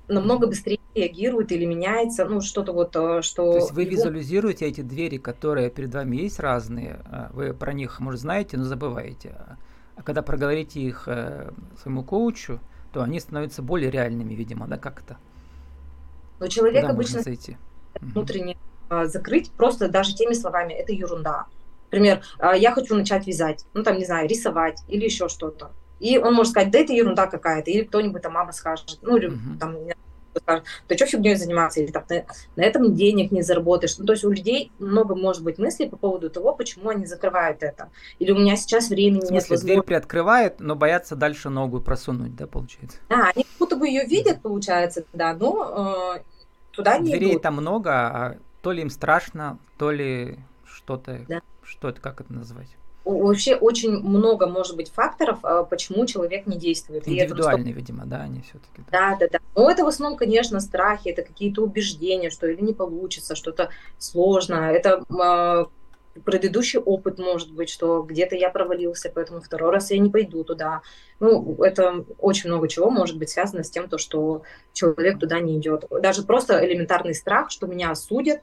намного 0.07 0.47
быстрее 0.47 0.79
реагирует 0.95 1.51
или 1.51 1.65
меняется, 1.65 2.25
ну, 2.25 2.41
что-то 2.41 2.73
вот, 2.73 2.95
э, 2.95 3.21
что... 3.21 3.51
То 3.51 3.57
есть 3.57 3.71
вы 3.71 3.85
визуализируете 3.85 4.65
эти 4.65 4.81
двери, 4.81 5.17
которые 5.17 5.69
перед 5.69 5.93
вами 5.93 6.17
есть 6.17 6.39
разные, 6.39 6.99
а 7.05 7.29
вы 7.33 7.53
про 7.53 7.73
них, 7.73 7.99
может, 7.99 8.21
знаете, 8.21 8.57
но 8.57 8.63
забываете. 8.63 9.35
А 9.95 10.01
когда 10.03 10.21
проговорите 10.21 10.79
их 10.79 11.07
э, 11.07 11.51
своему 11.81 12.03
коучу, 12.03 12.59
то 12.91 13.03
они 13.03 13.19
становятся 13.19 13.61
более 13.61 13.91
реальными, 13.91 14.33
видимо, 14.33 14.67
да, 14.67 14.77
как-то? 14.77 15.17
Но 16.39 16.47
человек 16.47 16.81
Куда 16.81 16.93
обычно... 16.93 17.21
Зайти? 17.21 17.57
Внутренне 18.01 18.57
а, 18.89 19.05
закрыть 19.05 19.51
просто 19.51 19.87
даже 19.87 20.15
теми 20.15 20.33
словами, 20.33 20.73
это 20.73 20.91
ерунда. 20.91 21.45
Например, 21.91 22.21
а, 22.39 22.55
я 22.55 22.71
хочу 22.71 22.95
начать 22.95 23.27
вязать, 23.27 23.65
ну 23.73 23.83
там, 23.83 23.97
не 23.97 24.05
знаю, 24.05 24.27
рисовать 24.27 24.81
или 24.87 25.05
еще 25.05 25.29
что-то. 25.29 25.71
И 25.99 26.17
он 26.17 26.33
может 26.33 26.51
сказать, 26.51 26.71
да 26.71 26.79
это 26.79 26.93
ерунда 26.93 27.27
какая-то, 27.27 27.71
или 27.71 27.83
кто-нибудь 27.83 28.21
там 28.21 28.33
мама 28.33 28.51
скажет, 28.51 28.99
ну 29.01 29.17
или 29.17 29.29
uh-huh. 29.29 29.59
там 29.59 29.75
скажет, 30.37 30.63
ты 30.87 30.95
что 30.95 31.05
фигней 31.05 31.35
заниматься, 31.35 31.81
или 31.81 31.91
там, 31.91 32.03
на, 32.09 32.23
на 32.55 32.61
этом 32.61 32.93
денег 32.95 33.31
не 33.31 33.41
заработаешь. 33.41 33.97
Ну, 33.97 34.05
то 34.05 34.13
есть 34.13 34.23
у 34.23 34.29
людей 34.29 34.71
много 34.79 35.15
может 35.15 35.43
быть 35.43 35.57
мыслей 35.57 35.89
по 35.89 35.97
поводу 35.97 36.29
того, 36.29 36.53
почему 36.53 36.89
они 36.89 37.05
закрывают 37.05 37.63
это. 37.63 37.89
Или 38.19 38.31
у 38.31 38.37
меня 38.37 38.55
сейчас 38.55 38.89
времени 38.89 39.23
нет. 39.23 39.43
Возможно... 39.49 39.65
дверь 39.65 39.81
приоткрывают, 39.81 40.59
но 40.59 40.75
боятся 40.75 41.15
дальше 41.15 41.49
ногу 41.49 41.81
просунуть, 41.81 42.35
да, 42.35 42.47
получается? 42.47 42.97
Да, 43.09 43.31
они 43.35 43.45
будто 43.57 43.75
бы 43.75 43.87
ее 43.87 44.05
видят, 44.05 44.41
получается, 44.41 45.03
да, 45.13 45.33
но 45.33 46.15
э, 46.15 46.21
туда 46.79 46.97
не 46.97 47.11
Дверей 47.11 47.33
идут. 47.33 47.41
там 47.41 47.55
много, 47.55 47.91
а 47.91 48.37
то 48.61 48.71
ли 48.71 48.81
им 48.81 48.89
страшно, 48.89 49.59
то 49.77 49.91
ли 49.91 50.39
что-то, 50.65 51.25
да. 51.27 51.41
что 51.61 51.89
это, 51.89 51.99
как 51.99 52.21
это 52.21 52.33
назвать? 52.33 52.69
Вообще 53.05 53.55
очень 53.55 53.97
много 53.97 54.47
может 54.47 54.75
быть 54.75 54.91
факторов, 54.91 55.39
а, 55.43 55.63
почему 55.63 56.05
человек 56.05 56.45
не 56.45 56.57
действует. 56.57 57.07
Индивидуальные, 57.07 57.73
видимо, 57.73 58.05
да, 58.05 58.21
они 58.21 58.41
все-таки. 58.41 58.83
Да. 58.91 59.11
да, 59.11 59.17
да, 59.19 59.27
да. 59.33 59.39
Но 59.55 59.69
это 59.69 59.83
в 59.83 59.87
основном, 59.87 60.17
конечно, 60.17 60.59
страхи, 60.59 61.09
это 61.09 61.23
какие-то 61.23 61.63
убеждения, 61.63 62.29
что 62.29 62.47
или 62.47 62.61
не 62.61 62.73
получится, 62.73 63.35
что-то 63.35 63.69
сложно. 63.97 64.71
Это 64.71 65.03
а, 65.09 65.67
предыдущий 66.25 66.79
опыт 66.79 67.19
может 67.19 67.51
быть, 67.51 67.69
что 67.69 68.01
где-то 68.01 68.35
я 68.35 68.49
провалился, 68.49 69.11
поэтому 69.13 69.41
второй 69.41 69.71
раз 69.71 69.91
я 69.91 69.99
не 69.99 70.09
пойду 70.09 70.43
туда. 70.43 70.81
Ну, 71.19 71.55
это 71.63 72.05
очень 72.19 72.49
много 72.49 72.67
чего 72.67 72.89
может 72.89 73.17
быть 73.17 73.29
связано 73.29 73.63
с 73.63 73.69
тем, 73.69 73.89
то, 73.89 73.97
что 73.97 74.43
человек 74.73 75.19
туда 75.19 75.39
не 75.39 75.57
идет. 75.57 75.85
Даже 75.89 76.23
просто 76.23 76.65
элементарный 76.65 77.13
страх, 77.13 77.51
что 77.51 77.67
меня 77.67 77.91
осудят, 77.91 78.41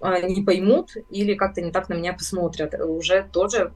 а, 0.00 0.20
не 0.20 0.42
поймут 0.42 0.96
или 1.10 1.34
как-то 1.34 1.62
не 1.62 1.70
так 1.70 1.88
на 1.88 1.94
меня 1.94 2.12
посмотрят. 2.12 2.74
Уже 2.74 3.28
тоже 3.32 3.72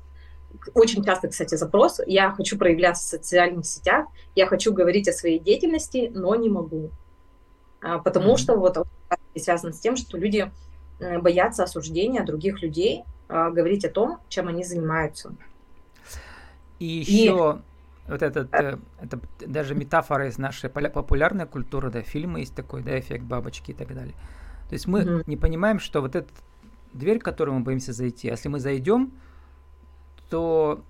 очень 0.75 1.05
часто, 1.05 1.29
кстати, 1.29 1.55
запрос. 1.55 2.01
Я 2.07 2.31
хочу 2.33 2.59
проявляться 2.59 3.05
в 3.05 3.21
социальных 3.23 3.67
сетях, 3.67 4.07
я 4.35 4.47
хочу 4.47 4.73
говорить 4.73 5.09
о 5.09 5.13
своей 5.13 5.39
деятельности, 5.39 6.11
но 6.15 6.35
не 6.35 6.49
могу. 6.49 6.91
А, 7.81 7.99
потому 7.99 8.33
mm-hmm. 8.33 8.39
что 8.39 8.57
вот 8.57 8.79
связано 9.37 9.73
с 9.73 9.81
тем, 9.81 9.97
что 9.97 10.19
люди 10.19 10.51
боятся 10.99 11.65
осуждения 11.65 12.25
других 12.25 12.63
людей, 12.63 13.05
а, 13.29 13.51
говорить 13.51 13.85
о 13.85 13.91
том, 13.91 14.19
чем 14.29 14.49
они 14.49 14.65
занимаются. 14.65 15.35
И 16.79 16.87
еще 16.87 17.61
и... 18.07 18.11
вот 18.11 18.23
этот, 18.23 18.55
э, 18.55 18.79
это 19.01 19.21
даже 19.41 19.75
метафора 19.75 20.29
из 20.29 20.39
нашей 20.39 20.71
популярной 20.71 21.47
культуры, 21.47 21.91
да, 21.91 22.03
фильмы 22.03 22.41
есть 22.41 22.55
такой, 22.55 22.83
да, 22.83 22.99
эффект 22.99 23.25
бабочки 23.25 23.73
и 23.73 23.75
так 23.75 23.95
далее. 23.95 24.15
То 24.69 24.75
есть 24.75 24.87
мы 24.87 25.01
mm-hmm. 25.01 25.23
не 25.27 25.37
понимаем, 25.37 25.79
что 25.81 26.01
вот 26.01 26.15
эта 26.15 26.29
дверь, 26.93 27.19
в 27.19 27.23
которую 27.23 27.57
мы 27.59 27.65
боимся 27.65 27.93
зайти, 27.93 28.29
если 28.29 28.49
мы 28.49 28.61
зайдем, 28.61 29.13
то 30.29 30.85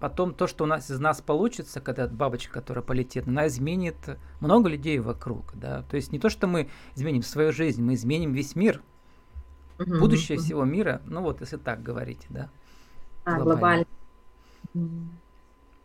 потом 0.00 0.34
то, 0.34 0.46
что 0.46 0.64
у 0.64 0.66
нас 0.66 0.90
из 0.90 0.98
нас 0.98 1.20
получится, 1.20 1.80
когда 1.80 2.08
бабочка, 2.08 2.52
которая 2.52 2.82
полетит, 2.82 3.28
она 3.28 3.46
изменит 3.46 3.96
много 4.40 4.68
людей 4.68 4.98
вокруг, 4.98 5.52
да. 5.54 5.82
То 5.82 5.96
есть 5.96 6.12
не 6.12 6.18
то, 6.18 6.30
что 6.30 6.46
мы 6.46 6.68
изменим 6.94 7.22
свою 7.22 7.52
жизнь, 7.52 7.82
мы 7.82 7.94
изменим 7.94 8.32
весь 8.32 8.56
мир, 8.56 8.82
Угу, 9.78 9.98
Будущее 9.98 10.38
угу. 10.38 10.44
всего 10.44 10.64
мира, 10.64 11.02
ну 11.06 11.22
вот 11.22 11.40
если 11.40 11.56
так 11.56 11.82
говорить, 11.82 12.26
да. 12.30 12.48
А, 13.24 13.40
глобально. 13.40 13.86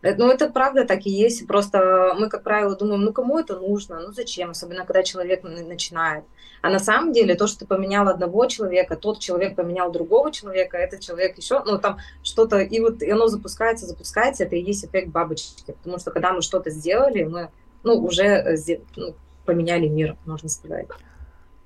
Э, 0.01 0.15
ну, 0.15 0.29
это 0.29 0.49
правда 0.49 0.85
так 0.85 1.05
и 1.05 1.09
есть. 1.09 1.47
Просто 1.47 2.15
мы, 2.17 2.29
как 2.29 2.43
правило, 2.43 2.75
думаем, 2.75 3.01
ну, 3.01 3.13
кому 3.13 3.39
это 3.39 3.59
нужно, 3.59 3.99
ну, 3.99 4.11
зачем, 4.11 4.51
особенно 4.51 4.85
когда 4.85 5.03
человек 5.03 5.43
начинает. 5.43 6.23
А 6.61 6.69
на 6.69 6.79
самом 6.79 7.11
деле 7.11 7.35
то, 7.35 7.47
что 7.47 7.59
ты 7.59 7.65
поменял 7.65 8.07
одного 8.07 8.45
человека, 8.45 8.95
тот 8.95 9.19
человек 9.19 9.55
поменял 9.55 9.91
другого 9.91 10.31
человека, 10.31 10.77
этот 10.77 10.99
человек 10.99 11.37
еще, 11.37 11.63
ну, 11.65 11.79
там 11.79 11.97
что-то, 12.23 12.59
и 12.59 12.79
вот 12.79 13.01
и 13.01 13.09
оно 13.09 13.27
запускается, 13.27 13.87
запускается, 13.87 14.43
это 14.43 14.55
и 14.55 14.61
есть 14.61 14.85
эффект 14.85 15.09
бабочки. 15.09 15.63
Потому 15.65 15.97
что 15.99 16.11
когда 16.11 16.33
мы 16.33 16.41
что-то 16.41 16.69
сделали, 16.69 17.23
мы, 17.23 17.49
ну, 17.83 17.93
уже 17.95 18.23
э, 18.23 18.57
ну, 18.95 19.15
поменяли 19.45 19.87
мир, 19.87 20.15
можно 20.25 20.49
сказать. 20.49 20.87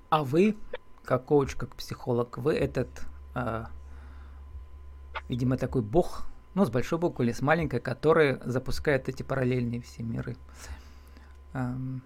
А 0.09 0.23
вы 0.23 0.55
как 1.05 1.25
коуч, 1.25 1.55
как 1.55 1.75
психолог, 1.75 2.37
вы 2.37 2.53
этот, 2.53 2.87
э, 3.35 3.65
видимо, 5.29 5.57
такой 5.57 5.81
бог, 5.81 6.25
ну, 6.53 6.65
с 6.65 6.69
большой 6.69 6.99
буквы 6.99 7.25
или 7.25 7.31
с 7.31 7.41
маленькой, 7.41 7.79
который 7.79 8.39
запускает 8.45 9.09
эти 9.09 9.23
параллельные 9.23 9.81
все 9.81 10.03
миры. 10.03 10.37
Эм, 11.53 12.01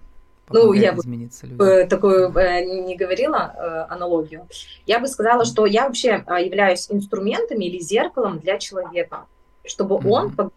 ну, 0.50 0.74
я 0.74 0.94
бы 0.94 1.04
людям. 1.04 1.88
такую 1.88 2.36
э, 2.36 2.66
не 2.66 2.96
говорила 2.96 3.54
э, 3.56 3.94
аналогию. 3.94 4.48
Я 4.86 5.00
бы 5.00 5.08
сказала, 5.08 5.46
что 5.46 5.66
я 5.66 5.88
вообще 5.88 6.24
э, 6.26 6.46
являюсь 6.46 6.88
инструментами 6.90 7.66
или 7.66 7.80
зеркалом 7.80 8.40
для 8.40 8.58
человека, 8.58 9.28
чтобы 9.64 9.96
mm-hmm. 9.96 10.10
он 10.10 10.52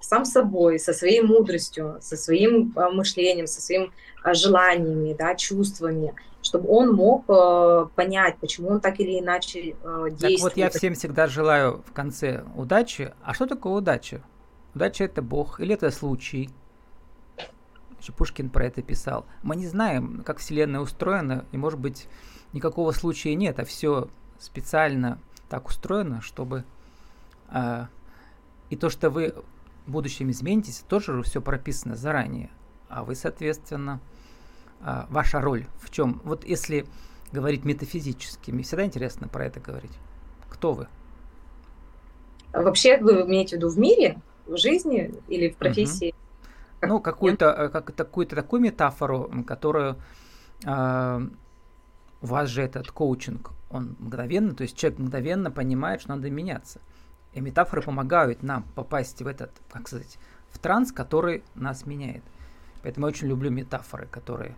сам 0.00 0.24
собой, 0.24 0.78
со 0.78 0.92
своей 0.92 1.20
мудростью, 1.20 1.98
со 2.00 2.16
своим 2.16 2.72
э, 2.76 2.88
мышлением, 2.90 3.46
со 3.46 3.60
своими 3.60 3.90
э, 4.24 4.34
желаниями, 4.34 5.12
да, 5.12 5.34
чувствами, 5.34 6.14
чтобы 6.48 6.70
он 6.70 6.94
мог 6.94 7.24
э, 7.28 7.86
понять, 7.94 8.38
почему 8.38 8.70
он 8.70 8.80
так 8.80 8.98
или 9.00 9.20
иначе 9.20 9.76
э, 9.82 10.06
действует. 10.10 10.20
Так 10.20 10.40
вот 10.40 10.56
я 10.56 10.70
всем 10.70 10.94
всегда 10.94 11.26
желаю 11.26 11.82
в 11.86 11.92
конце 11.92 12.42
удачи. 12.56 13.12
А 13.22 13.34
что 13.34 13.46
такое 13.46 13.74
удача? 13.74 14.22
Удача 14.74 15.04
это 15.04 15.20
Бог 15.20 15.60
или 15.60 15.74
это 15.74 15.90
случай? 15.90 16.48
Еще 18.00 18.12
Пушкин 18.12 18.48
про 18.48 18.64
это 18.64 18.80
писал. 18.80 19.26
Мы 19.42 19.56
не 19.56 19.66
знаем, 19.66 20.22
как 20.24 20.38
Вселенная 20.38 20.80
устроена, 20.80 21.44
и 21.52 21.58
может 21.58 21.78
быть 21.78 22.08
никакого 22.54 22.92
случая 22.92 23.34
нет, 23.34 23.58
а 23.58 23.66
все 23.66 24.08
специально 24.38 25.18
так 25.50 25.68
устроено, 25.68 26.22
чтобы 26.22 26.64
э, 27.50 27.86
и 28.70 28.76
то, 28.76 28.88
что 28.88 29.10
вы 29.10 29.34
в 29.84 29.90
будущем 29.90 30.30
изменитесь, 30.30 30.82
тоже 30.88 31.22
все 31.22 31.42
прописано 31.42 31.94
заранее. 31.94 32.48
А 32.88 33.04
вы, 33.04 33.14
соответственно, 33.14 34.00
а, 34.80 35.06
ваша 35.10 35.40
роль 35.40 35.66
в 35.80 35.90
чем? 35.90 36.20
Вот 36.24 36.44
если 36.44 36.86
говорить 37.32 37.64
метафизически, 37.64 38.50
мне 38.50 38.62
всегда 38.62 38.84
интересно 38.84 39.28
про 39.28 39.46
это 39.46 39.60
говорить. 39.60 39.92
Кто 40.48 40.72
вы? 40.72 40.88
Вообще 42.52 42.98
вы 42.98 43.22
имеете 43.22 43.56
в 43.56 43.58
виду 43.58 43.68
в 43.68 43.78
мире, 43.78 44.20
в 44.46 44.56
жизни 44.56 45.14
или 45.28 45.50
в 45.50 45.56
профессии? 45.56 46.14
Угу. 46.80 46.88
Ну, 46.88 47.00
какую-то, 47.00 47.46
э, 47.46 47.68
как, 47.68 47.94
какую-то 47.94 48.36
такую 48.36 48.62
метафору, 48.62 49.30
которую 49.46 49.96
э, 50.64 51.28
у 52.20 52.26
вас 52.26 52.48
же 52.48 52.62
этот 52.62 52.90
коучинг, 52.90 53.50
он 53.70 53.96
мгновенно, 53.98 54.54
то 54.54 54.62
есть 54.62 54.76
человек 54.76 54.98
мгновенно 54.98 55.50
понимает, 55.50 56.00
что 56.00 56.10
надо 56.10 56.30
меняться. 56.30 56.80
И 57.34 57.40
метафоры 57.40 57.82
помогают 57.82 58.42
нам 58.42 58.64
попасть 58.74 59.20
в 59.20 59.26
этот, 59.26 59.50
как 59.70 59.88
сказать, 59.88 60.18
в 60.50 60.58
транс, 60.58 60.92
который 60.92 61.42
нас 61.54 61.84
меняет. 61.84 62.22
Поэтому 62.82 63.06
я 63.06 63.10
очень 63.10 63.28
люблю 63.28 63.50
метафоры, 63.50 64.06
которые 64.06 64.54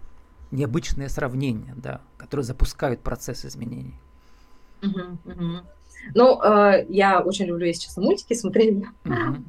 необычные 0.50 1.08
сравнения, 1.08 1.74
да, 1.76 2.00
которые 2.16 2.44
запускают 2.44 3.00
процесс 3.00 3.44
изменений. 3.44 3.94
Uh-huh, 4.82 5.16
uh-huh. 5.24 5.64
Ну, 6.14 6.42
э, 6.42 6.86
я 6.88 7.20
очень 7.20 7.46
люблю, 7.46 7.66
если 7.66 7.82
честно, 7.82 8.02
мультики 8.02 8.34
смотреть. 8.34 8.84
Uh-huh. 9.04 9.42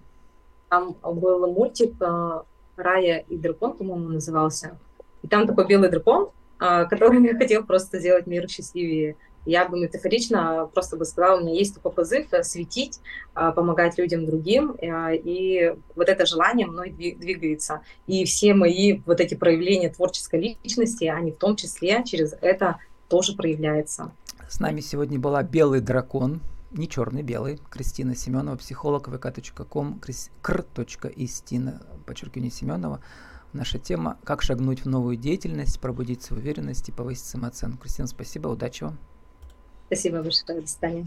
Там 0.70 0.96
был 1.04 1.48
мультик 1.52 1.96
э, 2.02 2.42
«Рая 2.78 3.26
и 3.30 3.38
дракон», 3.38 3.74
по-моему, 3.78 4.10
назывался. 4.10 4.78
И 5.22 5.28
там 5.28 5.48
такой 5.48 5.68
белый 5.68 5.90
дракон, 5.90 6.30
э, 6.60 6.86
который 6.86 7.38
хотел 7.38 7.64
просто 7.64 8.00
сделать 8.00 8.28
мир 8.28 8.50
счастливее 8.50 9.16
я 9.46 9.68
бы 9.68 9.80
метафорично 9.80 10.70
просто 10.74 10.98
бы 10.98 11.06
сказала, 11.06 11.40
у 11.40 11.44
меня 11.44 11.54
есть 11.54 11.76
такой 11.76 11.92
позыв 11.92 12.28
э, 12.32 12.44
светить, 12.44 13.00
а, 13.34 13.52
помогать 13.52 13.98
людям 13.98 14.26
другим, 14.26 14.76
э, 14.80 15.16
и 15.16 15.74
вот 15.96 16.10
это 16.10 16.26
желание 16.26 16.68
мной 16.68 16.92
двигается. 16.92 17.82
И 18.08 18.26
все 18.26 18.54
мои 18.54 19.02
вот 19.06 19.20
эти 19.20 19.36
проявления 19.36 19.90
творческой 19.90 20.58
личности, 20.64 21.06
они 21.06 21.32
в 21.32 21.38
том 21.38 21.56
числе 21.56 22.04
через 22.06 22.34
это 22.42 22.78
тоже 23.10 23.36
проявляются. 23.36 24.12
С 24.48 24.60
нами 24.60 24.82
сегодня 24.82 25.20
была 25.20 25.44
«Белый 25.44 25.82
дракон», 25.82 26.42
не 26.72 26.88
черный, 26.88 27.22
белый, 27.22 27.60
Кристина 27.70 28.16
Семенова, 28.16 28.56
психолог 28.56 29.10
vk.com, 29.10 30.00
кр.истина, 30.42 31.82
подчеркивание 32.06 32.52
Семенова. 32.52 33.02
Наша 33.54 33.80
тема 33.80 34.18
«Как 34.24 34.42
шагнуть 34.42 34.86
в 34.86 34.88
новую 34.88 35.18
деятельность, 35.18 35.80
пробудить 35.82 36.22
свою 36.22 36.42
уверенность 36.42 36.88
и 36.88 36.94
повысить 36.94 37.26
самооценку». 37.26 37.84
Кристина, 37.84 38.08
спасибо, 38.08 38.48
удачи 38.48 38.84
вам. 38.84 38.98
Спасибо 39.92 40.24
большое. 40.24 40.62
До 40.62 40.68
свидания. 40.68 41.06